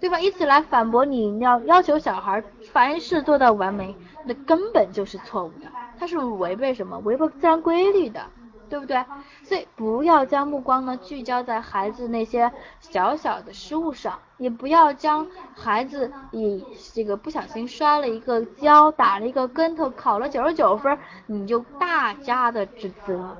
[0.00, 0.20] 对吧？
[0.20, 5.66] 以此来反驳你要要求小孩凡事做到完美，那根本就是错误的，
[5.98, 6.98] 他是违背什么？
[6.98, 8.20] 违背自然规律的。
[8.68, 9.04] 对不对？
[9.42, 23.36] 所以不要将目光呢聚焦在孩子那些小小的失误上，也不要将孩子以这个不小心摔了一个跤、打了一个跟头、考了九十九分，你就大加的指责。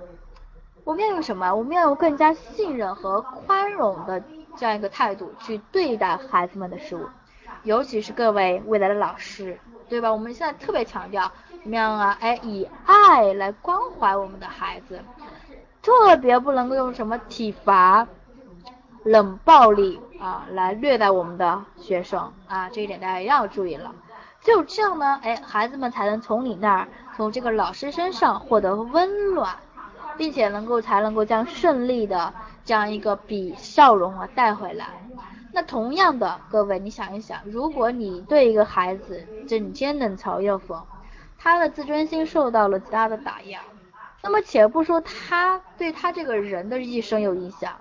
[0.84, 1.52] 我们要用什么？
[1.54, 4.22] 我们要用更加信任和宽容的
[4.56, 7.06] 这样一个态度去对待孩子们的失误，
[7.62, 10.12] 尤其是各位未来的老师，对吧？
[10.12, 11.30] 我们现在特别强调。
[11.60, 12.16] 怎么样啊？
[12.20, 15.02] 哎，以爱来关怀我们的孩子，
[15.82, 18.06] 特别不能够用什么体罚、
[19.02, 23.92] 冷暴力啊来虐待我们的学生啊，这一点大家一定要注意了。
[24.40, 29.56] 就这样呢，哎，孩子们才能从你那儿，从这个老师身上获得温暖，
[30.16, 32.32] 并且能够才能够将胜利的
[32.64, 34.86] 这样一个比笑容啊带回来。
[35.52, 40.82] 那同样的，各位你想一想，如果你对一个孩子整天冷嘲热讽，
[41.38, 43.60] 他的自尊心受到了极大的打压，
[44.22, 47.72] 那么且不说他对他这个人的一生有影响，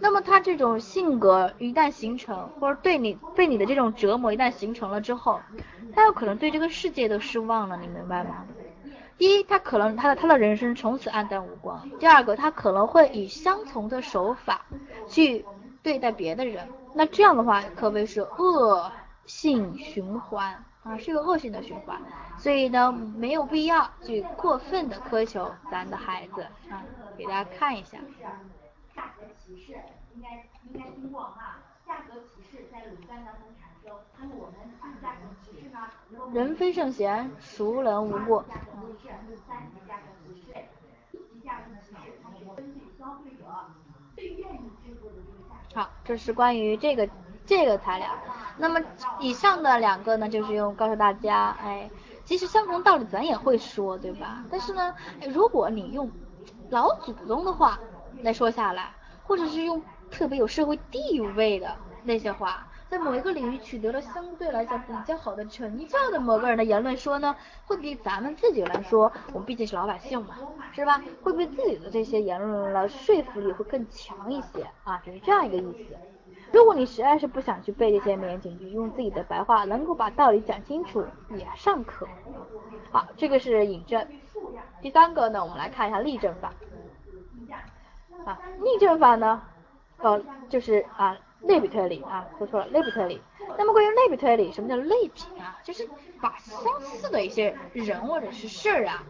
[0.00, 5.40] 那么他这种性格一旦形成，或者对你对你的这种折磨一旦形成了之后，
[5.94, 8.44] 他有可能对这个世界都失望了，你明白吗？
[9.16, 14.64] 第一，他可能他的他的人生从此黯淡无光；第二个，他可能会以相同的手法
[15.08, 15.44] 去
[15.82, 18.90] 对待别的人，那这样的话可谓是恶
[19.26, 20.64] 性循环。
[20.84, 22.00] 啊，是个恶性的循环，
[22.38, 26.82] 所以呢，没有必要去过分的苛求咱的孩子啊。
[27.18, 27.98] 给大家看一下，
[28.94, 29.72] 价格歧视
[30.14, 33.92] 应该应该听过哈，价格歧视在鲁班当中产生。
[36.32, 38.42] 人非圣贤，孰能无过？
[45.74, 47.08] 好，这是关于这个
[47.46, 48.08] 这个材料。
[48.56, 48.80] 那么
[49.20, 51.90] 以上的两个呢，就是用告诉大家，哎，
[52.24, 54.44] 其实相同道理咱也会说，对吧？
[54.50, 54.94] 但是呢，
[55.28, 56.10] 如果你用
[56.68, 57.78] 老祖宗的话
[58.22, 62.66] 来说下来，或者是用特别有社会地位的那些话。
[62.90, 67.36] 在某一个领域取得了相对来讲比较好的成就的某个人的言论说呢，
[67.66, 70.36] 会比咱们自己来说，我们毕竟是老百姓嘛，
[70.72, 71.02] 是吧？
[71.22, 75.94] 会比自己的这些言论的说服力会更强一些啊，就是这样一个意思。
[76.50, 81.04] 如果你实在是不想去背这些名言警句，用自己的白话能够把道理讲清楚
[81.36, 82.08] 也尚可。
[82.90, 84.08] 好，这个是引证。
[84.80, 86.54] 第三个呢，我们来看一下例证法。
[88.24, 89.42] 啊，例证法呢，
[89.98, 91.18] 呃，就是啊。
[91.42, 93.20] 类比推理啊，说错了，类比推理。
[93.56, 95.58] 那么关于类比推理，什么叫类比啊？
[95.64, 95.88] 就是
[96.20, 99.02] 把相似的一些人或者是事儿啊，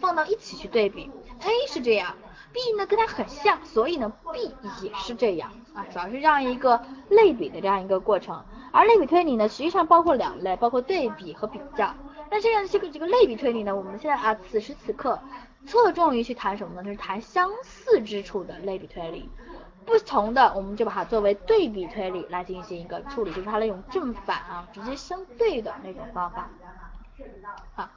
[0.00, 1.10] 放到一起去对比。
[1.40, 2.14] A 是这样
[2.52, 8.42] ，B 呢跟它很像，所以呢 B 也是这样啊，主要是这样一个类比的这样一个过程。
[8.72, 11.94] 而类比推理呢，实际上包括两类，包括对比和比较。
[12.30, 15.20] 那这样这个这个类比推理呢，我们现在啊此时此刻
[15.66, 16.84] 侧重于去谈什么呢？
[16.84, 19.28] 就是谈相似之处的类比推理。
[19.86, 26.48] 不同的，我们就把它作为对比推理来进行一个处理，就是它那种正反啊，直接相对的那种方法。
[27.74, 27.88] 好，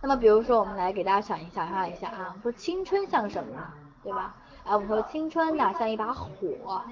[0.00, 3.72] 那么比如说，我们来给大家想一想象一下啊，说青春像什么，
[4.02, 4.34] 对吧？
[4.64, 6.82] 啊，我们说青春呢像一把火，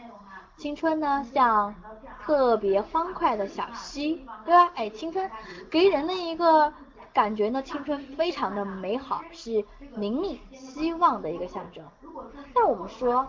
[0.57, 1.74] 青春呢像
[2.24, 4.72] 特别欢快的小溪，对吧？
[4.74, 5.30] 哎，青春
[5.70, 6.72] 给人的一个
[7.12, 11.84] 感觉呢，青春非常的美好，是明丽希望的一个象征。
[12.55, 13.26] 那我们说。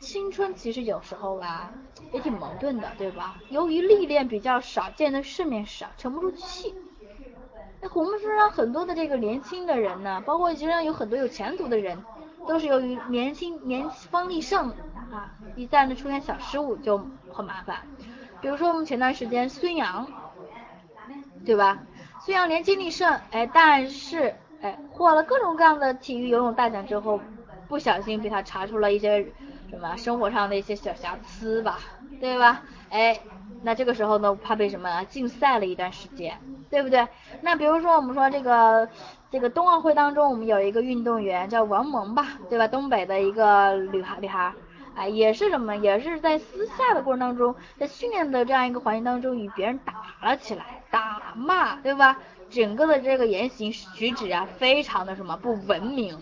[0.00, 1.72] 青春其实有时候吧，
[2.12, 3.36] 也挺矛盾的，对吧？
[3.50, 6.74] 由于历练比较少，见的世面少，沉不住气。
[7.80, 11.98] 那我们身上很多的这个年轻的人呢，包括实际上有很多有前途的人，
[12.46, 14.70] 都是由于年轻年方力盛
[15.10, 17.80] 啊，一旦呢出现小失误就很麻烦。
[18.40, 20.06] 比如说我们前段时间孙杨，
[21.44, 21.78] 对吧？
[22.20, 27.20] 孙杨年轻力盛，哎，但是哎获了各种各样的体育游泳大奖之后，
[27.68, 29.26] 不小心被他查出了一些。
[29.70, 31.78] 什么生活上的一些小瑕疵吧，
[32.20, 32.62] 对吧？
[32.90, 33.20] 哎，
[33.62, 36.38] 那这个时候呢，怕被什么禁赛了一段时间，
[36.70, 37.06] 对不对？
[37.42, 38.88] 那比如说我们说这个
[39.30, 42.66] 这个冬奥会当中，我们有一个运动员叫王蒙吧，对吧？
[42.66, 44.52] 东北的一个女孩女孩，
[44.94, 45.76] 哎，也是什么？
[45.76, 49.92] 也是在私下的过程当中，在训练的这样一个环境当中，与别人打
[50.26, 52.18] 了起来，打骂，对吧？
[52.48, 56.18] 整个的这个言行举止啊，非常的什么不文明。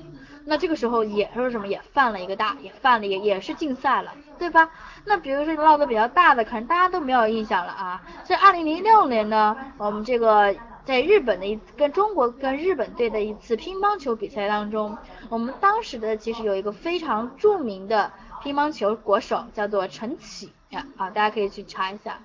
[0.48, 4.70] 那这个时候也说什么也犯了一个大，也犯了也也是禁赛了，对吧？
[5.04, 8.00] 那比如说闹得比较大的，可能大家都没有印象了啊。
[8.22, 14.96] 在二零零六年呢，我们这个在日本的一跟中国跟日本队的一次乒乓球比赛当中，
[15.28, 22.20] 我们当时的其实有一个非常著名的乒乓球国手叫做陈启啊，大家可以去查一下。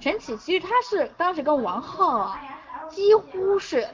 [0.00, 2.40] 陈启其实他是当时跟王浩啊
[2.88, 3.86] 几乎是，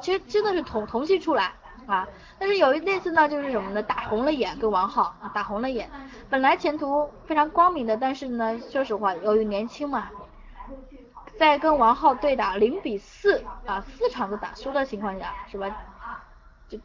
[0.00, 1.52] 其实真的是同同期出来。
[1.88, 2.06] 啊，
[2.38, 3.82] 但是有一那次呢，就是什么呢？
[3.82, 5.90] 打红了眼，跟王浩打红了眼。
[6.28, 10.10] 本来前途非常光明的，但是呢，说实话，由于年轻嘛，
[11.38, 15.74] 在跟王浩对打零比四啊，四场都打输的情况下，是吧？
[16.68, 16.78] 就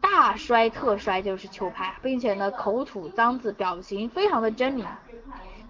[0.00, 4.84] 大摔特摔就是球拍，并且呢，口吐脏字，表情非常的狰狞。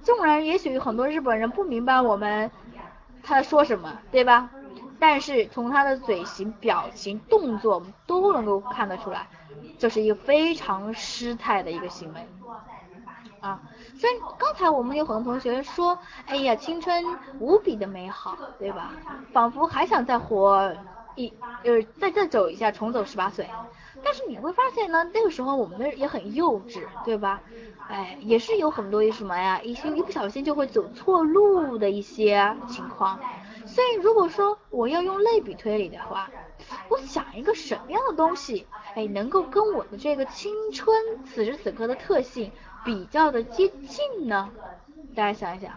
[0.00, 2.50] 纵然也许很多日本人不明白我们
[3.22, 4.48] 他说什么，对吧？
[5.00, 9.28] 但是从他的嘴型、表情、动作我们都能够看得出来，
[9.78, 12.20] 这是一个非常失态的一个行为
[13.40, 13.62] 啊。
[13.96, 18.92] 虽然刚才我们有很多同学说，哎呀，青春无比的美好，对吧？
[19.32, 20.76] 仿佛还想再活
[21.16, 21.32] 一，
[21.64, 23.48] 就是再再走一下，重走十八岁。
[24.02, 27.42] 但是你会发现呢，那个时候我们也很幼稚，对吧？
[27.86, 33.20] 哎，也是有很多一什么呀，一些一不小心就会走错路的一些情况。
[33.80, 36.30] 所以如果说我要用类比推理的话，
[36.90, 42.52] 我想一个什么样的东西，哎，能够跟我的这个青春此时此刻的特性
[42.84, 44.50] 比较的接近呢？
[45.14, 45.72] 大家想一想，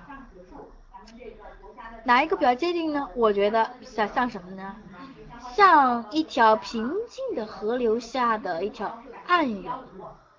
[2.03, 3.07] 哪一个比较接近呢？
[3.15, 4.75] 我觉得像像什么呢？
[5.55, 9.73] 像一条平静的河流下的一条暗涌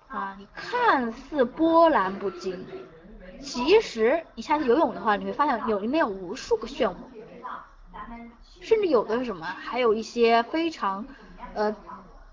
[0.07, 2.63] 啊，你看似波澜不惊，
[3.41, 6.93] 其实你下去游泳的话，你会发现有里面有无数个漩涡。
[8.61, 11.05] 甚至有的是什么，还有一些非常
[11.53, 11.75] 呃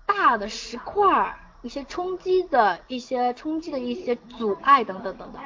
[0.05, 5.41] 大的石块一些冲击的一些冲击的一些阻碍等等等等。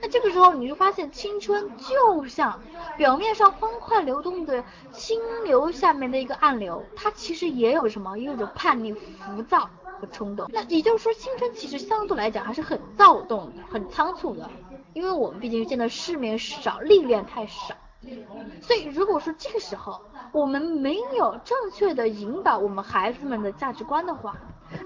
[0.00, 2.60] 那这个时候你就发现，青春就像
[2.96, 9.68] 表面上欢快流动的清流下面的一个暗流，它其实也有什么，也有着叛逆、浮躁
[10.00, 10.48] 和冲动。
[10.52, 14.48] 那也就是说，青春其实相对来讲还是很躁动，很仓促的，
[14.94, 17.74] 因为我们毕竟见的世面少，历练太少。
[18.60, 20.00] 所以，如果说这个时候
[20.32, 24.36] 我们没有正确的引导我们孩子们的价值观的话，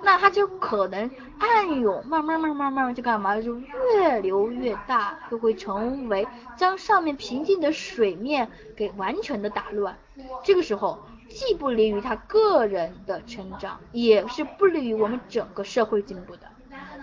[0.02, 9.96] 那他就可能暗涌，慢慢慢慢慢慢就干嘛，就越流越大，就会成为将上面平静的水面给完全的打乱。
[10.42, 10.98] 这个时候，
[11.30, 16.42] 既不利于他个人的成长，也是不利于我们整个社会进步的。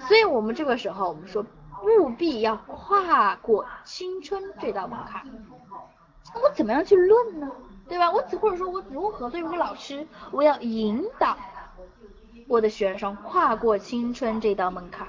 [0.07, 1.43] 所以我们这个时候，我们说
[1.99, 5.23] 务必要跨过青春这道门槛。
[6.33, 7.51] 那我怎么样去论呢？
[7.87, 8.11] 对吧？
[8.11, 11.37] 我只或者说我如何作为一个老师，我要引导
[12.47, 15.07] 我的学生跨过青春这道门槛，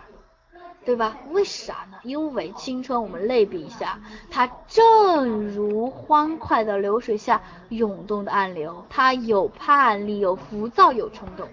[0.84, 1.18] 对吧？
[1.30, 1.98] 为啥呢？
[2.02, 4.00] 因为青春我们类比一下，
[4.30, 11.48] 它正如欢快的流水下涌动的暗流，它有叛逆，有浮躁，有冲动，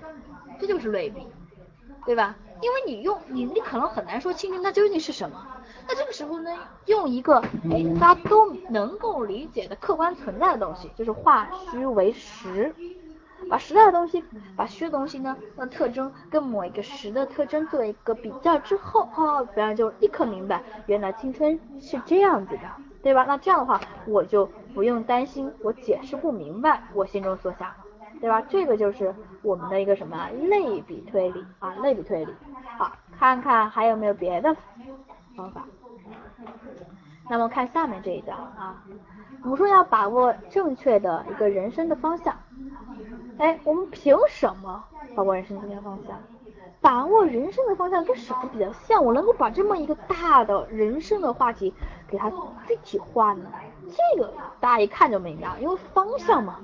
[0.59, 1.28] 这就是类比，
[2.05, 2.36] 对吧？
[2.61, 5.61] 因为你用你你可能很难说青春它究竟是什么。
[5.91, 6.49] 那这个时候呢，
[6.85, 7.39] 用一个
[7.69, 12.73] 哎大家都能够理解的客观存在的东西，就是化虚为实，
[13.49, 14.23] 把实在的东西，
[14.55, 22.61] 把虚的东西呢，那特征跟某一个实的特征做一个比较之后，哦，别人就立刻明白，原来青春是这样子的，
[23.01, 23.25] 对吧？
[23.27, 27.69] 那这样的话，我就不用担心我解释不明白我心中所想，
[28.21, 28.41] 对吧？
[28.47, 32.33] 这个就是我们的一个什么类比推理啊，类比推理。
[32.77, 34.55] 好，看看还有没有别的
[35.35, 35.65] 方法。
[37.29, 38.83] 那么看下面这一段啊，
[39.43, 42.35] 我们说要把握正确的一个人生的方向。
[43.37, 44.83] 哎，我们凭什么
[45.15, 46.17] 把握人生的方向？
[46.81, 49.05] 把握人生的方向跟什么比较像？
[49.05, 51.73] 我能够把这么一个大的人生的话题
[52.07, 52.29] 给它
[52.67, 53.45] 具体化呢？
[53.87, 56.59] 这个大家一看就明白，因为方向嘛，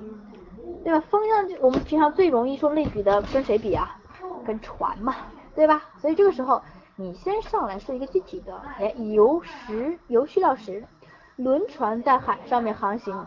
[0.84, 1.00] 对吧？
[1.10, 3.98] 方向就我们平常最容易说类比的跟谁比啊？
[4.46, 5.16] 跟船嘛，
[5.56, 5.84] 对吧？
[5.98, 6.62] 所以这个时候。
[7.00, 10.84] 你先上来说一个具体的，哎，由实由虚到实，
[11.36, 13.24] 轮船在海上面航行，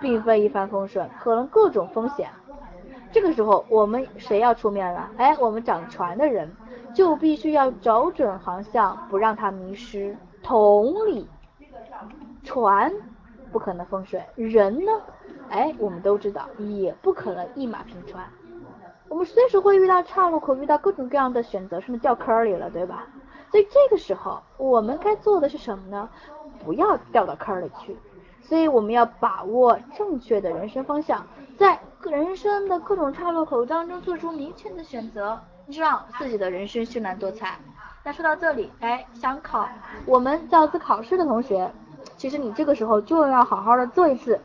[0.00, 2.30] 并非一帆风顺，可能各种风险。
[3.12, 5.10] 这个时候我们谁要出面了？
[5.18, 6.50] 哎，我们掌船的人
[6.94, 10.16] 就必须要找准航向，不让它迷失。
[10.42, 11.28] 同理，
[12.42, 12.90] 船
[13.52, 14.90] 不可能风顺，人呢？
[15.50, 18.26] 哎，我们都知道也不可能一马平川。
[19.08, 23.06] 我们随时会遇到岔路口，遇到各种各样的选择，甚至掉坑里了，对吧？
[23.50, 26.08] 所以这个时候，我们该做的是什么呢？
[26.64, 27.96] 不要掉到坑里去。
[28.42, 31.26] 所以我们要把握正确的人生方向，
[31.56, 37.58] 在人生的各种岔路口当中做出明确的选择，让自己的人生绚烂多彩。
[38.02, 39.66] 那说到这里，哎，想考
[40.04, 41.70] 我们教资考试的同学，
[42.16, 44.38] 其实你这个时候就要好好的做一次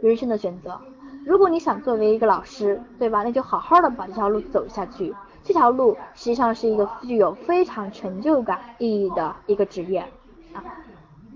[0.00, 0.80] 人生的选择。
[1.24, 3.22] 如果你想作为一个老师，对吧？
[3.22, 5.14] 那就好好的把这条路走下去。
[5.42, 10.00] 这条路实际上是一个具有非常成就感意义的一个职业
[10.52, 10.62] 啊。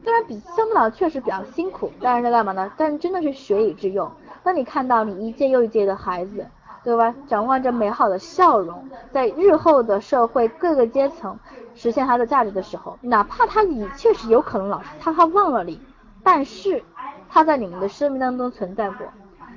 [0.03, 2.71] 虽然比相对来确实比较辛苦，但是在干嘛呢？
[2.77, 4.11] 但是真的是学以致用。
[4.43, 6.47] 当你看到你一届又一届的孩子，
[6.85, 7.15] 对吧？
[7.27, 11.39] 展望着美好的笑容，在日后的社会各个阶层
[11.75, 15.81] 实现他的价值的时候，哪怕他已确实有可能老师他他忘了你，
[16.23, 16.83] 但是
[17.29, 19.07] 他在你们的生命当中存在过。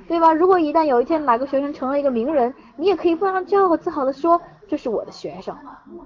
[0.08, 0.32] 对吧？
[0.32, 5.56] 如果一旦有一天哪个学生成了一个名人，你也可以非常骄傲自豪的说，这是我的学生，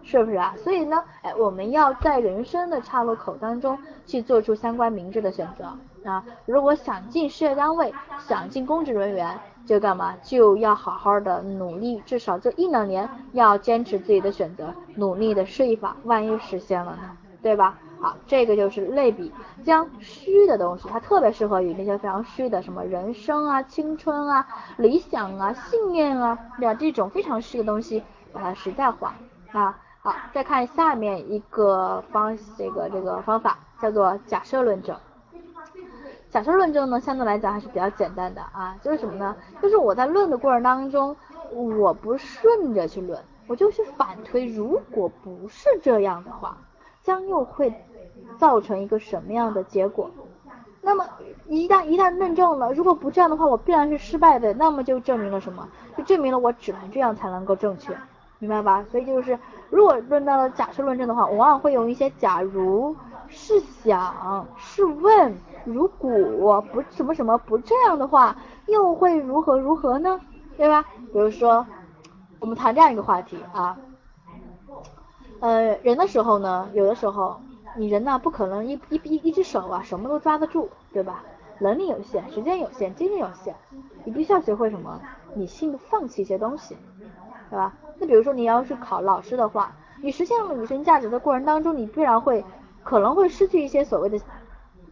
[0.02, 0.54] 是不是啊？
[0.56, 6.24] 所以呢，哎，我们要在人生的岔路口当中去做出相关明智的选择啊。
[6.44, 10.14] 如果想进事业单位，想进公职人员，就干嘛？
[10.22, 17.16] 就要好好的努力，至少这一两年要坚持自己的选择，努力的试一把，万一实现了呢？
[17.42, 17.78] 对吧？
[17.98, 19.32] 好，这个就是类比，
[19.64, 26.74] 将虚的东西，它特别适合于那些非常虚的，什么人生啊、青春啊、理想啊、信念啊，对吧？
[26.74, 29.14] 这种非常虚的东西，把它实在化
[29.52, 29.78] 啊。
[30.02, 34.94] 好，再看下面一个方，这个这个方法叫做假设论证。
[36.28, 39.34] 假设论证呢，相对来讲还是比较简单的啊，就是什么呢？
[39.62, 41.16] 就是我在论的过程当中，
[41.50, 46.58] 我不顺着去论，我就去反推，如果不是这样的话。
[47.06, 47.72] 将又会
[48.36, 50.10] 造成一个什么样的结果？
[50.82, 51.04] 那么
[51.46, 54.52] 一旦一旦论证了，如果不这样的话，我必然是失败的。
[54.54, 55.68] 那么就证明了什么？
[55.96, 57.96] 就证明了我只能这样才能够正确，
[58.40, 58.84] 明白吧？
[58.90, 59.38] 所以就是
[59.70, 62.96] 如果论到了假设论证的话，往往会用一些假如、
[63.28, 65.32] 试想、试问，
[65.64, 68.36] 如果不什么什么不这样的话，
[68.66, 70.20] 又会如何如何呢？
[70.56, 70.84] 对吧？
[71.12, 71.64] 比如说
[72.40, 73.78] 我们谈这样一个话题啊。
[75.40, 77.40] 呃，人的时候呢，有的时候
[77.76, 81.22] 你人呢不可能一一一一只手啊什么都抓得住，对吧？
[81.58, 83.54] 能力有限，时间有限，精力有限，
[84.04, 85.00] 你必须要学会什么？
[85.34, 86.76] 理性的放弃一些东西，
[87.50, 87.74] 对吧？
[87.98, 89.72] 那比如说你要是考老师的话，
[90.02, 92.44] 你实现了女生价值的过程当中，你必然会
[92.82, 94.18] 可能会失去一些所谓的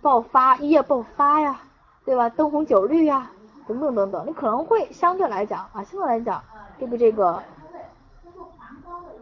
[0.02, 1.60] 爆发一夜爆发呀，
[2.04, 2.28] 对吧？
[2.28, 3.30] 灯红酒绿呀，
[3.66, 6.42] 等等等等，你可能会相对来讲啊，相对来讲，
[6.78, 6.96] 对不？
[6.96, 7.42] 这个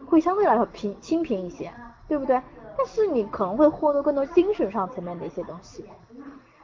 [0.05, 1.73] 会相对来说平清平一些，
[2.07, 2.41] 对不对？
[2.77, 5.85] 但是你可能会获得更多精神上层面的一些东西。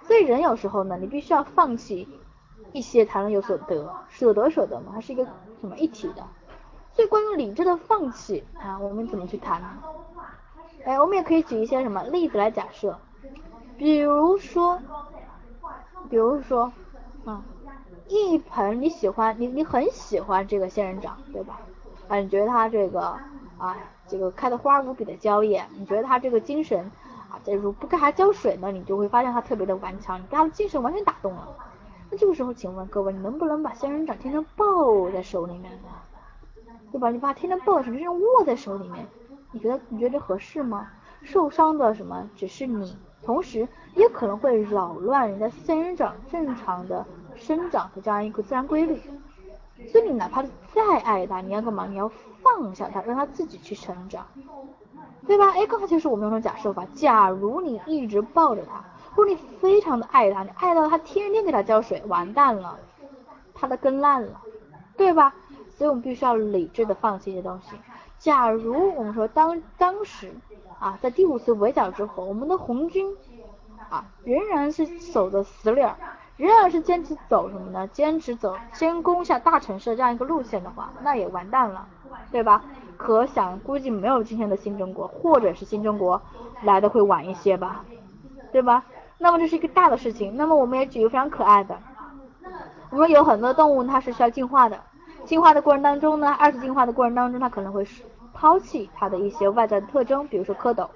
[0.03, 2.07] 所以人有时候呢，你必须要放弃
[2.73, 5.25] 一些才能有所得，舍得舍得嘛，它是一个
[5.61, 6.23] 什么一体的。
[6.93, 9.67] 所以关于理智的放弃啊，我们怎么去谈呢？
[10.83, 12.97] 哎，我们也可以举一些什么例子来假设，
[13.77, 14.79] 比如说，
[16.09, 16.71] 比如说
[17.25, 17.43] 啊，
[18.07, 21.59] 一盆你喜欢你你很喜欢这个仙人掌，对吧？
[22.09, 23.17] 啊，你觉得它这个
[23.57, 26.91] 啊这个开的花无比的娇艳，你觉得它这个精神
[27.29, 31.47] 啊，假如不给它浇水呢，你就会发现它特别的顽强，你被它的精神完全打动了。
[32.09, 35.89] 那这个时候，请问各位，你能不能把仙人掌天天抱在手里面呢？
[36.91, 37.11] 对吧？
[37.11, 39.05] 你把天天抱在手，里面握在手里面，
[39.51, 40.87] 你觉得你觉得这合适吗？
[41.21, 47.05] 受伤的什么只是你，同时也可能会扰乱人家仙人掌正常的
[47.35, 48.99] 生长的这样一个自然规律。
[49.87, 51.87] 所以你哪怕再爱他，你要干嘛？
[51.87, 52.11] 你要
[52.43, 54.25] 放下他，让他自己去成长，
[55.27, 55.51] 对吧？
[55.51, 56.85] 哎，刚才就是我们用的假设法。
[56.93, 58.83] 假如你一直抱着他，
[59.15, 62.77] 或者你非常的爱他，你爱到他天天给他浇水，完蛋了，
[63.53, 64.41] 他的根烂了，
[64.97, 65.33] 对吧？
[65.77, 67.75] 所以我们必须要理智的放弃一些东西。
[68.17, 70.33] 假如我们说当当时
[70.77, 73.15] 啊，在第五次围剿之后，我们的红军
[73.89, 75.95] 啊仍然是守的死理儿，
[76.39, 77.85] 仍然是坚持走什么呢？
[77.89, 81.85] 坚持走先攻下大城市这样一个路线的话，那也完蛋了，
[82.31, 82.63] 对吧？
[82.95, 86.21] 可想估计没有今天的新中国，或者是新中国
[86.63, 87.83] 来的会晚一些吧，
[88.53, 88.85] 对吧？
[89.17, 90.37] 那么这是一个大的事情。
[90.37, 91.77] 那么我们也举一个非常可爱的，
[92.89, 94.79] 我们有很多动物它是需要进化的。
[95.25, 97.85] 进化的过程当中呢，二次进化的过程当中，它可能会
[98.33, 100.87] 抛弃它的一些外在的特征，比如说蝌蚪，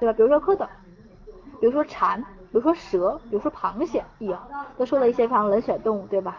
[0.00, 0.12] 对吧？
[0.14, 0.66] 比如说蝌蚪，
[1.60, 4.36] 比如说蝉，比如说蛇，比如说螃蟹，有
[4.76, 6.36] 都说了一些非常冷血动物，对吧？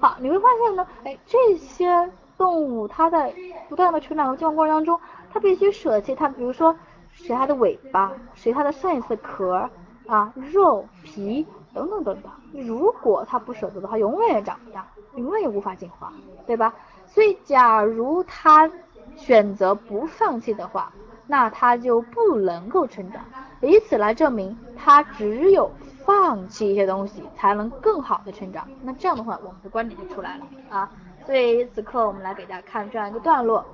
[0.00, 3.32] 好，你会发现呢，哎，这些动物它在
[3.68, 5.00] 不断的成长和进化过程当中，
[5.32, 6.76] 它必须舍弃它，比如说
[7.12, 9.70] 舍它的尾巴，舍它的上一次壳
[10.06, 12.32] 啊，肉皮等等等等。
[12.52, 14.86] 如果它不舍得的话，永远也长不大。
[15.14, 16.10] 永远也无法进化，
[16.46, 16.74] 对吧？
[17.06, 18.70] 所以，假如它
[19.14, 20.90] 选择不放弃的话，
[21.32, 23.24] 那他就不能够成长。
[23.62, 25.70] 以此来证明，他只有
[26.04, 28.68] 放弃一些东西，才能更好的成长。
[28.82, 30.90] 那这样的话，我们的观点就出来了啊。
[31.24, 33.64] 所以此刻我们来给大家看这样一个段落：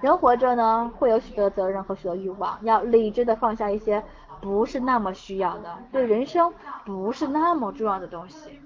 [0.00, 4.02] 人活着呢，会有许多责任和许多欲望，要理智的放下一些
[4.40, 6.52] 不是那么需要的，对人生
[6.84, 8.60] 不是那么重要的东西。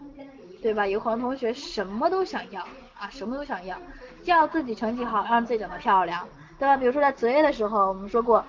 [0.63, 0.87] 对吧？
[0.87, 2.63] 有很多同学什么都想要
[2.99, 3.77] 啊，什么都想要，
[4.25, 6.27] 要自己成绩好，让自己长得漂亮，
[6.59, 6.77] 对吧？
[6.77, 8.45] 比如说在择业的时候，我们说过，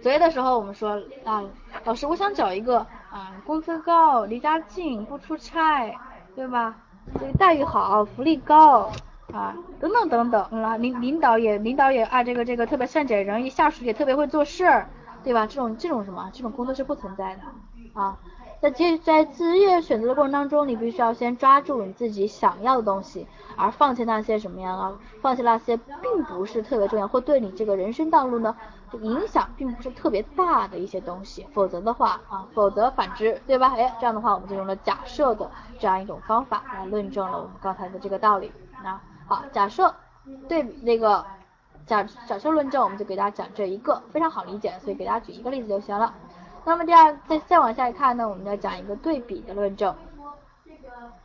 [0.00, 1.42] 择业的时候我们说啊，
[1.84, 5.98] 老师我想找一个啊，工资高，离家近，不出差，
[6.34, 6.76] 对吧？
[7.18, 8.90] 这个待遇好，福利高
[9.32, 14.86] 啊，等等等等啊，领领导也领导也啊，这个这个特别善解人意，下属也特别会做事，
[15.24, 15.46] 对吧？
[15.46, 17.42] 这种这种什么，这种工作是不存在的
[18.00, 18.18] 啊。
[18.60, 24.98] 在职在职业选择的过程当中，你必须要先抓住你自己想要的东西，而放弃那些什么样啊？
[25.22, 28.56] 放弃那些并不是特别重要，或对你这个人生道路呢
[29.00, 31.46] 影响并不是特别大的一些东西。
[31.52, 33.74] 否则的话啊，否则反之，对吧？
[33.76, 35.48] 哎，这样的话我们就用了假设的
[35.78, 38.50] 这样一种方法来论证了我们刚才的这个道理。
[38.82, 39.94] 那好，假设
[40.48, 41.24] 对那个
[41.86, 46.12] 假假设论证，我们就给大家讲这一个非常好理解，所以给大家举一个例子就行了。
[46.68, 49.94] 那么第二，再再往下看呢，我们要讲一个对比的论证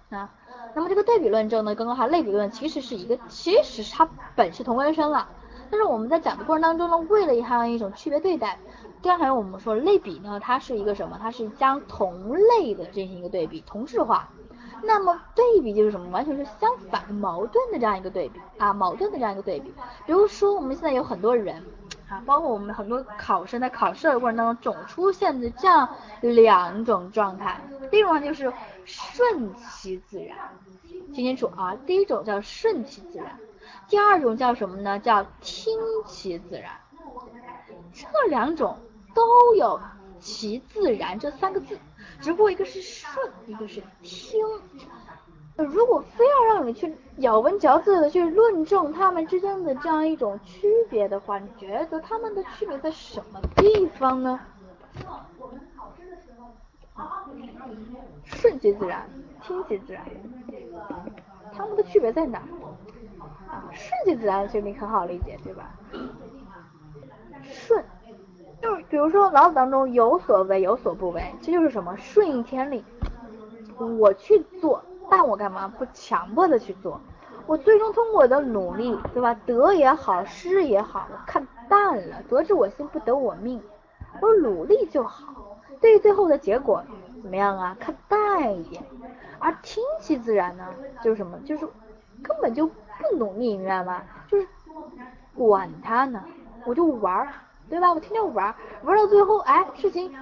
[0.09, 0.31] 啊。
[0.73, 5.27] 那么这个对比论证呢，刚刚还类比论其实是一个，其实它本是同根生了。
[5.69, 8.57] 但是我们在讲的过程当中呢，为了它一种区别对待，
[9.01, 11.19] 刚才我们说类比呢，它是一个什么？
[11.21, 14.29] 它是将同类的进行一个对比，同质化。
[14.81, 16.09] 那么对比就是什么？
[16.09, 19.73] 完全是相反、矛盾的这样一个对比啊，矛盾的这样一个对比。
[20.05, 21.61] 比如说我们现在有很多人。
[22.13, 25.89] 啊，包括我们很多考生在考试的过程当中，总出现的这样
[26.21, 27.59] 两种状态。
[27.89, 28.53] 第一种就是
[28.85, 30.37] 顺其自然，
[31.13, 33.39] 听清楚啊，第一种叫顺其自然，
[33.87, 34.99] 第二种叫什么呢？
[34.99, 35.73] 叫听
[36.05, 36.71] 其自然。
[37.93, 38.77] 这两种
[39.15, 39.79] 都有
[40.19, 41.79] 其自然这三个字，
[42.21, 44.39] 只不过一个是顺，一个是听。
[45.55, 54.39] 如果非要让你去咬文嚼字的去论证他们之间的这样一种区别的话，你觉得他们的区别在什么地方呢？
[58.23, 59.07] 顺其自然，
[59.43, 60.03] 听其自然，
[61.51, 62.39] 他们的区别在哪？
[63.51, 65.69] 啊，顺其自然其实你很好理解，对吧？
[67.43, 67.83] 顺，
[68.59, 71.95] 就是比如说老子当中有所为有所不为，这就是什么？
[71.97, 72.83] 顺应天理，
[73.77, 74.83] 我去做。
[75.09, 76.99] 但我干嘛不强迫的去做？
[77.45, 79.33] 我最终通过我的努力，对吧？
[79.45, 83.61] 得也好，失也好，我看淡了，得之我幸，不得我命。
[84.21, 85.33] 我努力就好。
[85.81, 86.81] 对于最后的结果
[87.21, 87.75] 怎么样啊？
[87.79, 88.81] 看淡一点。
[89.39, 90.65] 而听其自然呢，
[91.01, 91.37] 就是什么？
[91.39, 91.67] 就是
[92.21, 94.03] 根本就不努力，明白吗？
[94.29, 94.47] 就是
[95.35, 96.23] 管他呢，
[96.65, 97.27] 我就玩，
[97.69, 97.91] 对吧？
[97.93, 100.15] 我天天玩，玩到最后，哎，事情。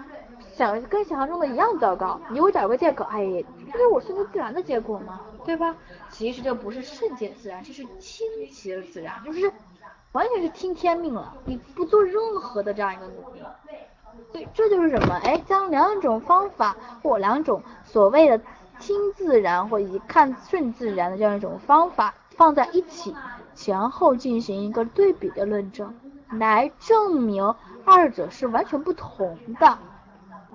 [0.55, 5.21] 想跟想象中的一样糟糕，你给我找个借口，哎，这是我顺其自然的结果吗？
[5.45, 5.75] 对吧？
[6.09, 9.51] 其实这不是顺其自然，这是听其自然，就是
[10.11, 13.41] 完全是听天命了，你不做任何的这样一个努力。
[14.33, 15.15] 对，这就是什么？
[15.23, 18.39] 哎，将两种方法或两种所谓的
[18.79, 23.15] 听自然或以看顺自然的这样一种方法放在一起，
[23.55, 25.95] 前后进行一个对比的论证，
[26.31, 29.79] 来证明二者是完全不同的。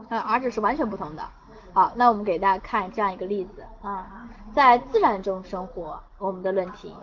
[0.08, 1.28] 啊，而且是完全不同的。
[1.72, 6.94] 好，那我们给大家看这样一个例子啊，在自然中生活，我们的论题，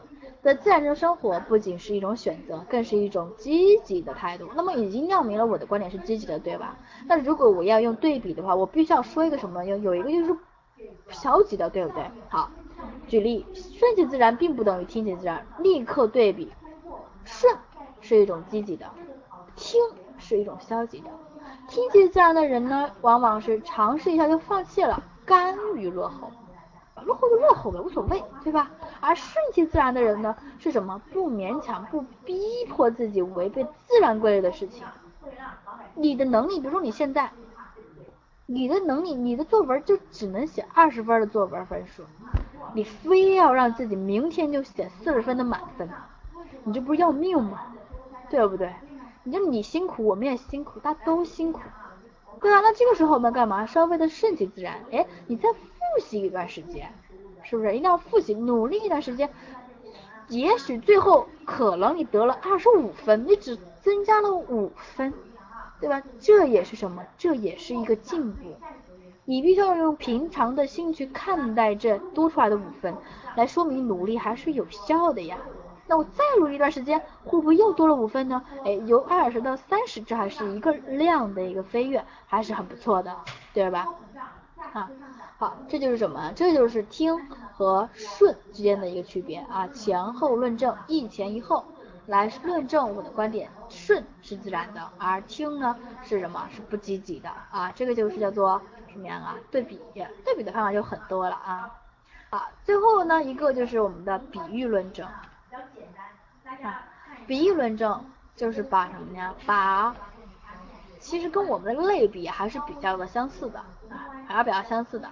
[0.42, 4.50] 在自然中生活不仅是一种选择，更是一种积极的态度。
[4.56, 6.78] 那么已经亮明了我的观点是积极的，对吧？
[7.08, 9.64] 那如果我要用对比的话，我必须要说一个什么？
[9.66, 10.36] 有有一个就是
[11.10, 12.10] 消极的，对不对？
[12.30, 12.50] 好，
[13.08, 16.52] 举例，顺其自然并不等于听其自然，立刻对比，
[17.26, 17.56] 顺
[18.02, 18.90] 是一种积极的，
[19.56, 19.80] 听
[20.18, 21.12] 是一种消极的。
[21.68, 26.32] 听其自然的人呢，往往是尝试一下就放弃了，甘于落后，
[27.04, 28.72] 落后就落后呗，无所谓，对吧？
[29.00, 31.02] 而顺其自然的人呢，是什么？
[31.12, 32.40] 不勉强，不逼
[32.70, 34.86] 迫自己违背自然规律的事情。
[35.96, 37.32] 你的能力，比如说你现在，
[38.46, 42.04] 你的能力，你的作文就只能写二十分的作文分数，
[42.74, 45.90] 你非要让自己明天就写四十分的满分，
[46.64, 47.62] 你这不是要命吗？
[48.30, 48.74] 对不对？
[49.24, 51.62] 你说你辛苦，我们也辛苦，大家都辛苦，
[52.42, 53.66] 对啊，那这个时候我们干嘛？
[53.66, 55.60] 稍微的顺其自然，哎，你再复
[56.02, 56.92] 习一段时间，
[57.42, 57.70] 是不是？
[57.72, 59.30] 一定要复习，努力一段时间，
[60.28, 65.14] 也许最后可能你得了二十五分，你只增加了五分，
[65.80, 66.04] 对吧？
[66.20, 67.06] 这也是什么？
[67.18, 68.58] 这也是一个进步。
[69.26, 72.98] 你必须要用平常的心去看待这多出来的五分，
[73.38, 75.38] 来说明努力还是有效的呀。
[75.86, 78.44] 那我再努力一段时间，会不会又多了五分呢？
[78.64, 83.20] 哎，由二十到三十，这还是一个量的一个飞跃，还是很不错的，
[83.54, 83.92] 对吧？
[84.72, 84.92] 啊，
[85.38, 86.32] 好，这就是什么？
[86.36, 87.22] 这就是听
[87.52, 91.66] 和顺之间的一个区别啊，前后论证，一前一后
[92.06, 96.50] 来论证我的观点，顺是自然的，而听呢是什么？
[96.50, 99.42] 是不积极的啊，这个就是叫做什么样啊？
[99.52, 99.82] 对比，
[100.24, 101.72] 对比的方法就很多了啊。
[102.30, 105.14] 好，最后呢一个就是我们的比喻论证。
[106.62, 106.78] 啊，
[107.26, 109.36] 比喻论证就是把什么呀？
[109.46, 109.96] 把
[111.00, 115.12] 其实跟我们的类比还是比较的相似的啊，还是比较相似的。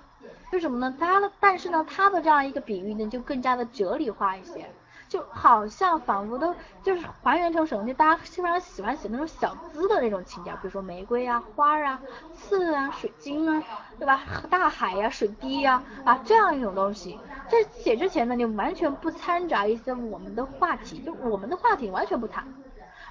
[0.51, 0.95] 为什么呢？
[0.99, 4.73] 它的但是呢，它的这样一个比喻呢，就更加的哲理化一些。
[5.11, 7.85] 就好像仿佛都就是还原成什么？
[7.85, 11.99] 就大家基本上喜欢写那种小资的那种情调，比如说玫瑰啊、花啊、
[12.33, 13.61] 刺啊、水晶啊，
[13.99, 14.21] 对吧？
[14.49, 17.19] 大海呀、水滴呀啊这样一种东西。
[17.49, 22.45] 在写之前呢，你完全不掺杂一些我们的话题，就我们的话题完全不谈，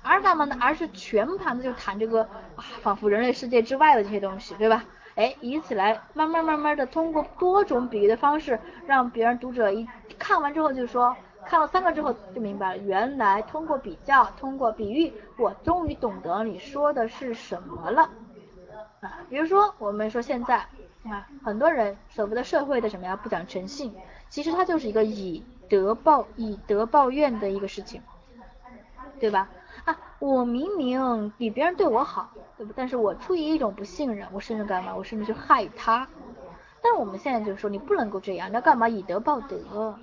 [0.02, 0.56] 而干嘛呢？
[0.58, 2.22] 而是全盘的就谈这个
[2.56, 4.84] 啊，仿佛人类世界之外的这些东西，对吧？
[5.16, 9.86] 哎，以此来慢慢慢慢的通过多种比喻的方式，让别人读者一
[10.18, 11.14] 看完之后就说。
[11.44, 18.10] 看了三个之后就明白了，原来通过比较，通过比喻，我终于懂得你说的是什么了
[19.00, 19.26] 啊。
[19.28, 20.58] 比如说，我们说现在
[21.04, 23.94] 啊，很多人所谓的社会的什么呀，不讲诚信，
[24.28, 28.02] 其实它就是一个以德报以德报怨的一个事情，
[29.18, 29.50] 对吧？
[29.84, 32.72] 啊，我明明比别人对我好，对不？
[32.74, 34.94] 但是我出于一种不信任，我甚至干嘛？
[34.94, 36.08] 我甚至去害他。
[36.82, 38.88] 但是我们现在就是说，你不能够这样，你要干嘛？
[38.88, 40.00] 以德报德。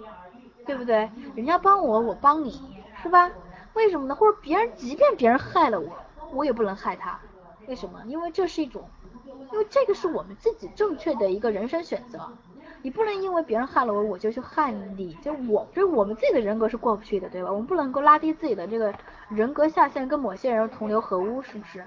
[0.68, 1.10] 对不对？
[1.34, 2.62] 人家帮我，我帮你，
[3.02, 3.32] 是吧？
[3.74, 4.14] 为什么呢？
[4.14, 5.90] 或者别人，即便别人害了我，
[6.34, 7.18] 我也不能害他。
[7.68, 8.04] 为什么？
[8.06, 8.84] 因为这是一种，
[9.52, 12.20] 因为这个是我们自己正确的一个人生选择。
[12.84, 15.14] 你不能因为别人害了我，我就去害你。
[15.24, 17.52] 就我，就我们自己的人格是过不去的，对吧？
[17.52, 18.94] 我们不能够拉低自己的这个
[19.30, 21.84] 人格下限，跟某些人同流合污，是不是？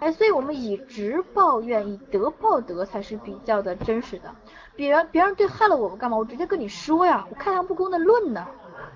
[0.00, 4.34] 哎，所以我们以直报怨，以德报德才是比较的真实的。
[4.74, 6.16] 别人别人对害了我，我干嘛？
[6.16, 8.46] 我直接跟你说呀，我开诚布公的论呢，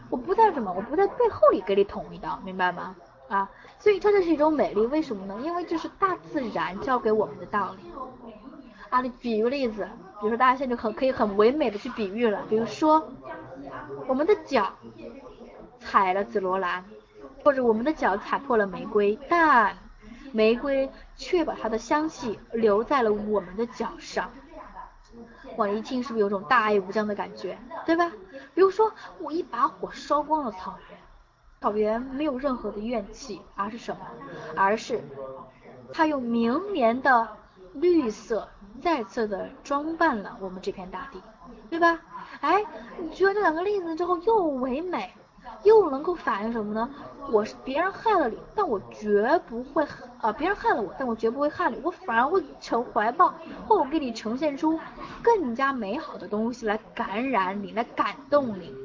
[0.09, 2.97] 我不在什么，我不在背后里给你捅一刀，明白吗？
[3.29, 5.39] 啊，所以这就是一种美丽，为什么呢？
[5.43, 7.93] 因为这是大自然教给我们的道理。
[8.89, 9.87] 啊，你举一个例子，
[10.21, 13.07] 比如说大家现在很可以很唯美的去比喻了，比如说
[14.07, 14.73] 我们的脚
[15.81, 16.83] 踩了紫罗兰，
[17.43, 19.77] 或者我们的脚踩破了玫瑰，但
[20.35, 24.29] 玫瑰却把它的香气留在了我们的脚上。
[25.57, 27.57] 哇，一听是不是有种大爱无疆的感觉，
[27.87, 28.11] 对吧？
[28.53, 30.99] 比如说我一把火烧光了草原，
[31.61, 34.01] 草原没有任何的怨气，而是什么？
[34.57, 35.01] 而是
[35.93, 37.29] 它用绵绵的
[37.75, 38.49] 绿色。
[38.83, 41.23] 再次的装扮了我们这片大地，
[41.71, 42.01] 对吧？
[42.41, 42.65] 哎，
[42.99, 45.15] 你觉得这两个例子之后又唯美，
[45.63, 46.89] 又能够反映什么呢？
[47.27, 49.87] 我是别人害了你，但我绝不会
[50.17, 54.83] 啊，别人害了我，但我绝不会害你，我反而会呈怀抱，或我给你呈现出
[55.23, 58.79] 更加美好的东西来感染你，来感动你，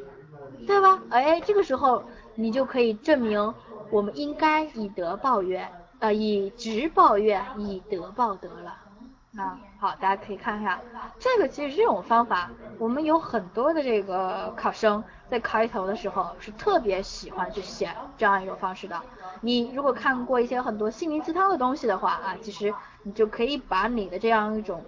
[0.66, 1.05] 对吧？
[1.10, 3.55] 哎，这个时候你就可以证明
[3.89, 8.89] 我们应该以德报怨，呃，以直报怨，以德报德了。
[9.38, 10.80] 啊，好，大家可以看一下，
[11.20, 12.50] 这个其实这种方法，
[12.80, 19.00] 我们有很多的这个考生在开头的时候是特别喜欢去写这样一种方式的。
[19.42, 22.74] 你如果看过一些很多心灵鸡汤的东西的话啊，其实
[23.04, 24.84] 你就可以把你的这样一种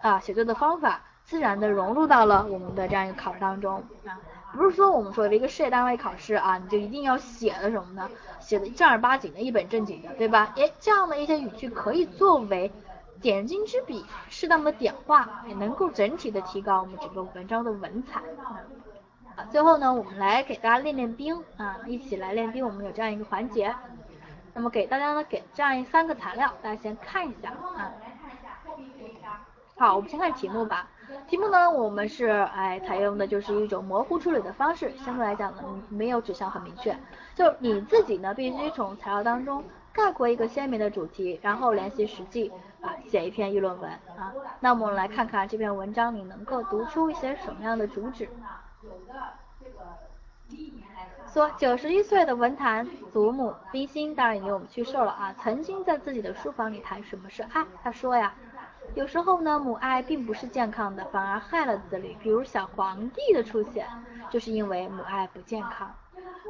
[0.00, 4.18] 啊写作的方法，自然的融入到了我们的这样一个考试当中啊。
[4.52, 8.10] 不是说我们说的一个事业单位考试啊，你就一定要写的什么呢？
[8.40, 10.52] 写的正儿八经的一本正经的，对吧？
[10.56, 12.72] 诶，这样的一些语句可以作为。
[13.24, 18.20] 点睛之笔，适当的点化，也能够整体的提高我们整个文章的文采。
[19.34, 22.62] 啊，最后呢，我们来给大家练练兵啊，一起来练兵。
[22.62, 23.74] 我们有这样一个环节，
[24.52, 27.90] 那么给大家呢给这样一三个材料，大家先看一下啊。
[29.78, 30.90] 好，我们先看题目吧。
[31.26, 36.94] 题目呢，我们是哎采用的就是一种模糊处理的方式，相对来讲呢没有指向很明确，
[37.34, 39.64] 就你自己呢必须从材料当中
[39.94, 42.52] 概括一个鲜明的主题，然后联系实际。
[42.84, 48.28] 啊，写一篇议论文啊，那我们来看看这篇文章你能够读出一些什么样的主旨。
[51.32, 58.32] 说九十一岁的文坛祖母冰心当然已经我们去世了啊，曾经在自己的书房里谈什么是爱，他说呀，
[58.94, 63.88] 有时候呢母爱并不是健康的，反而害了子女，比如小皇帝的出现，
[64.30, 65.92] 就是因为母爱不健康。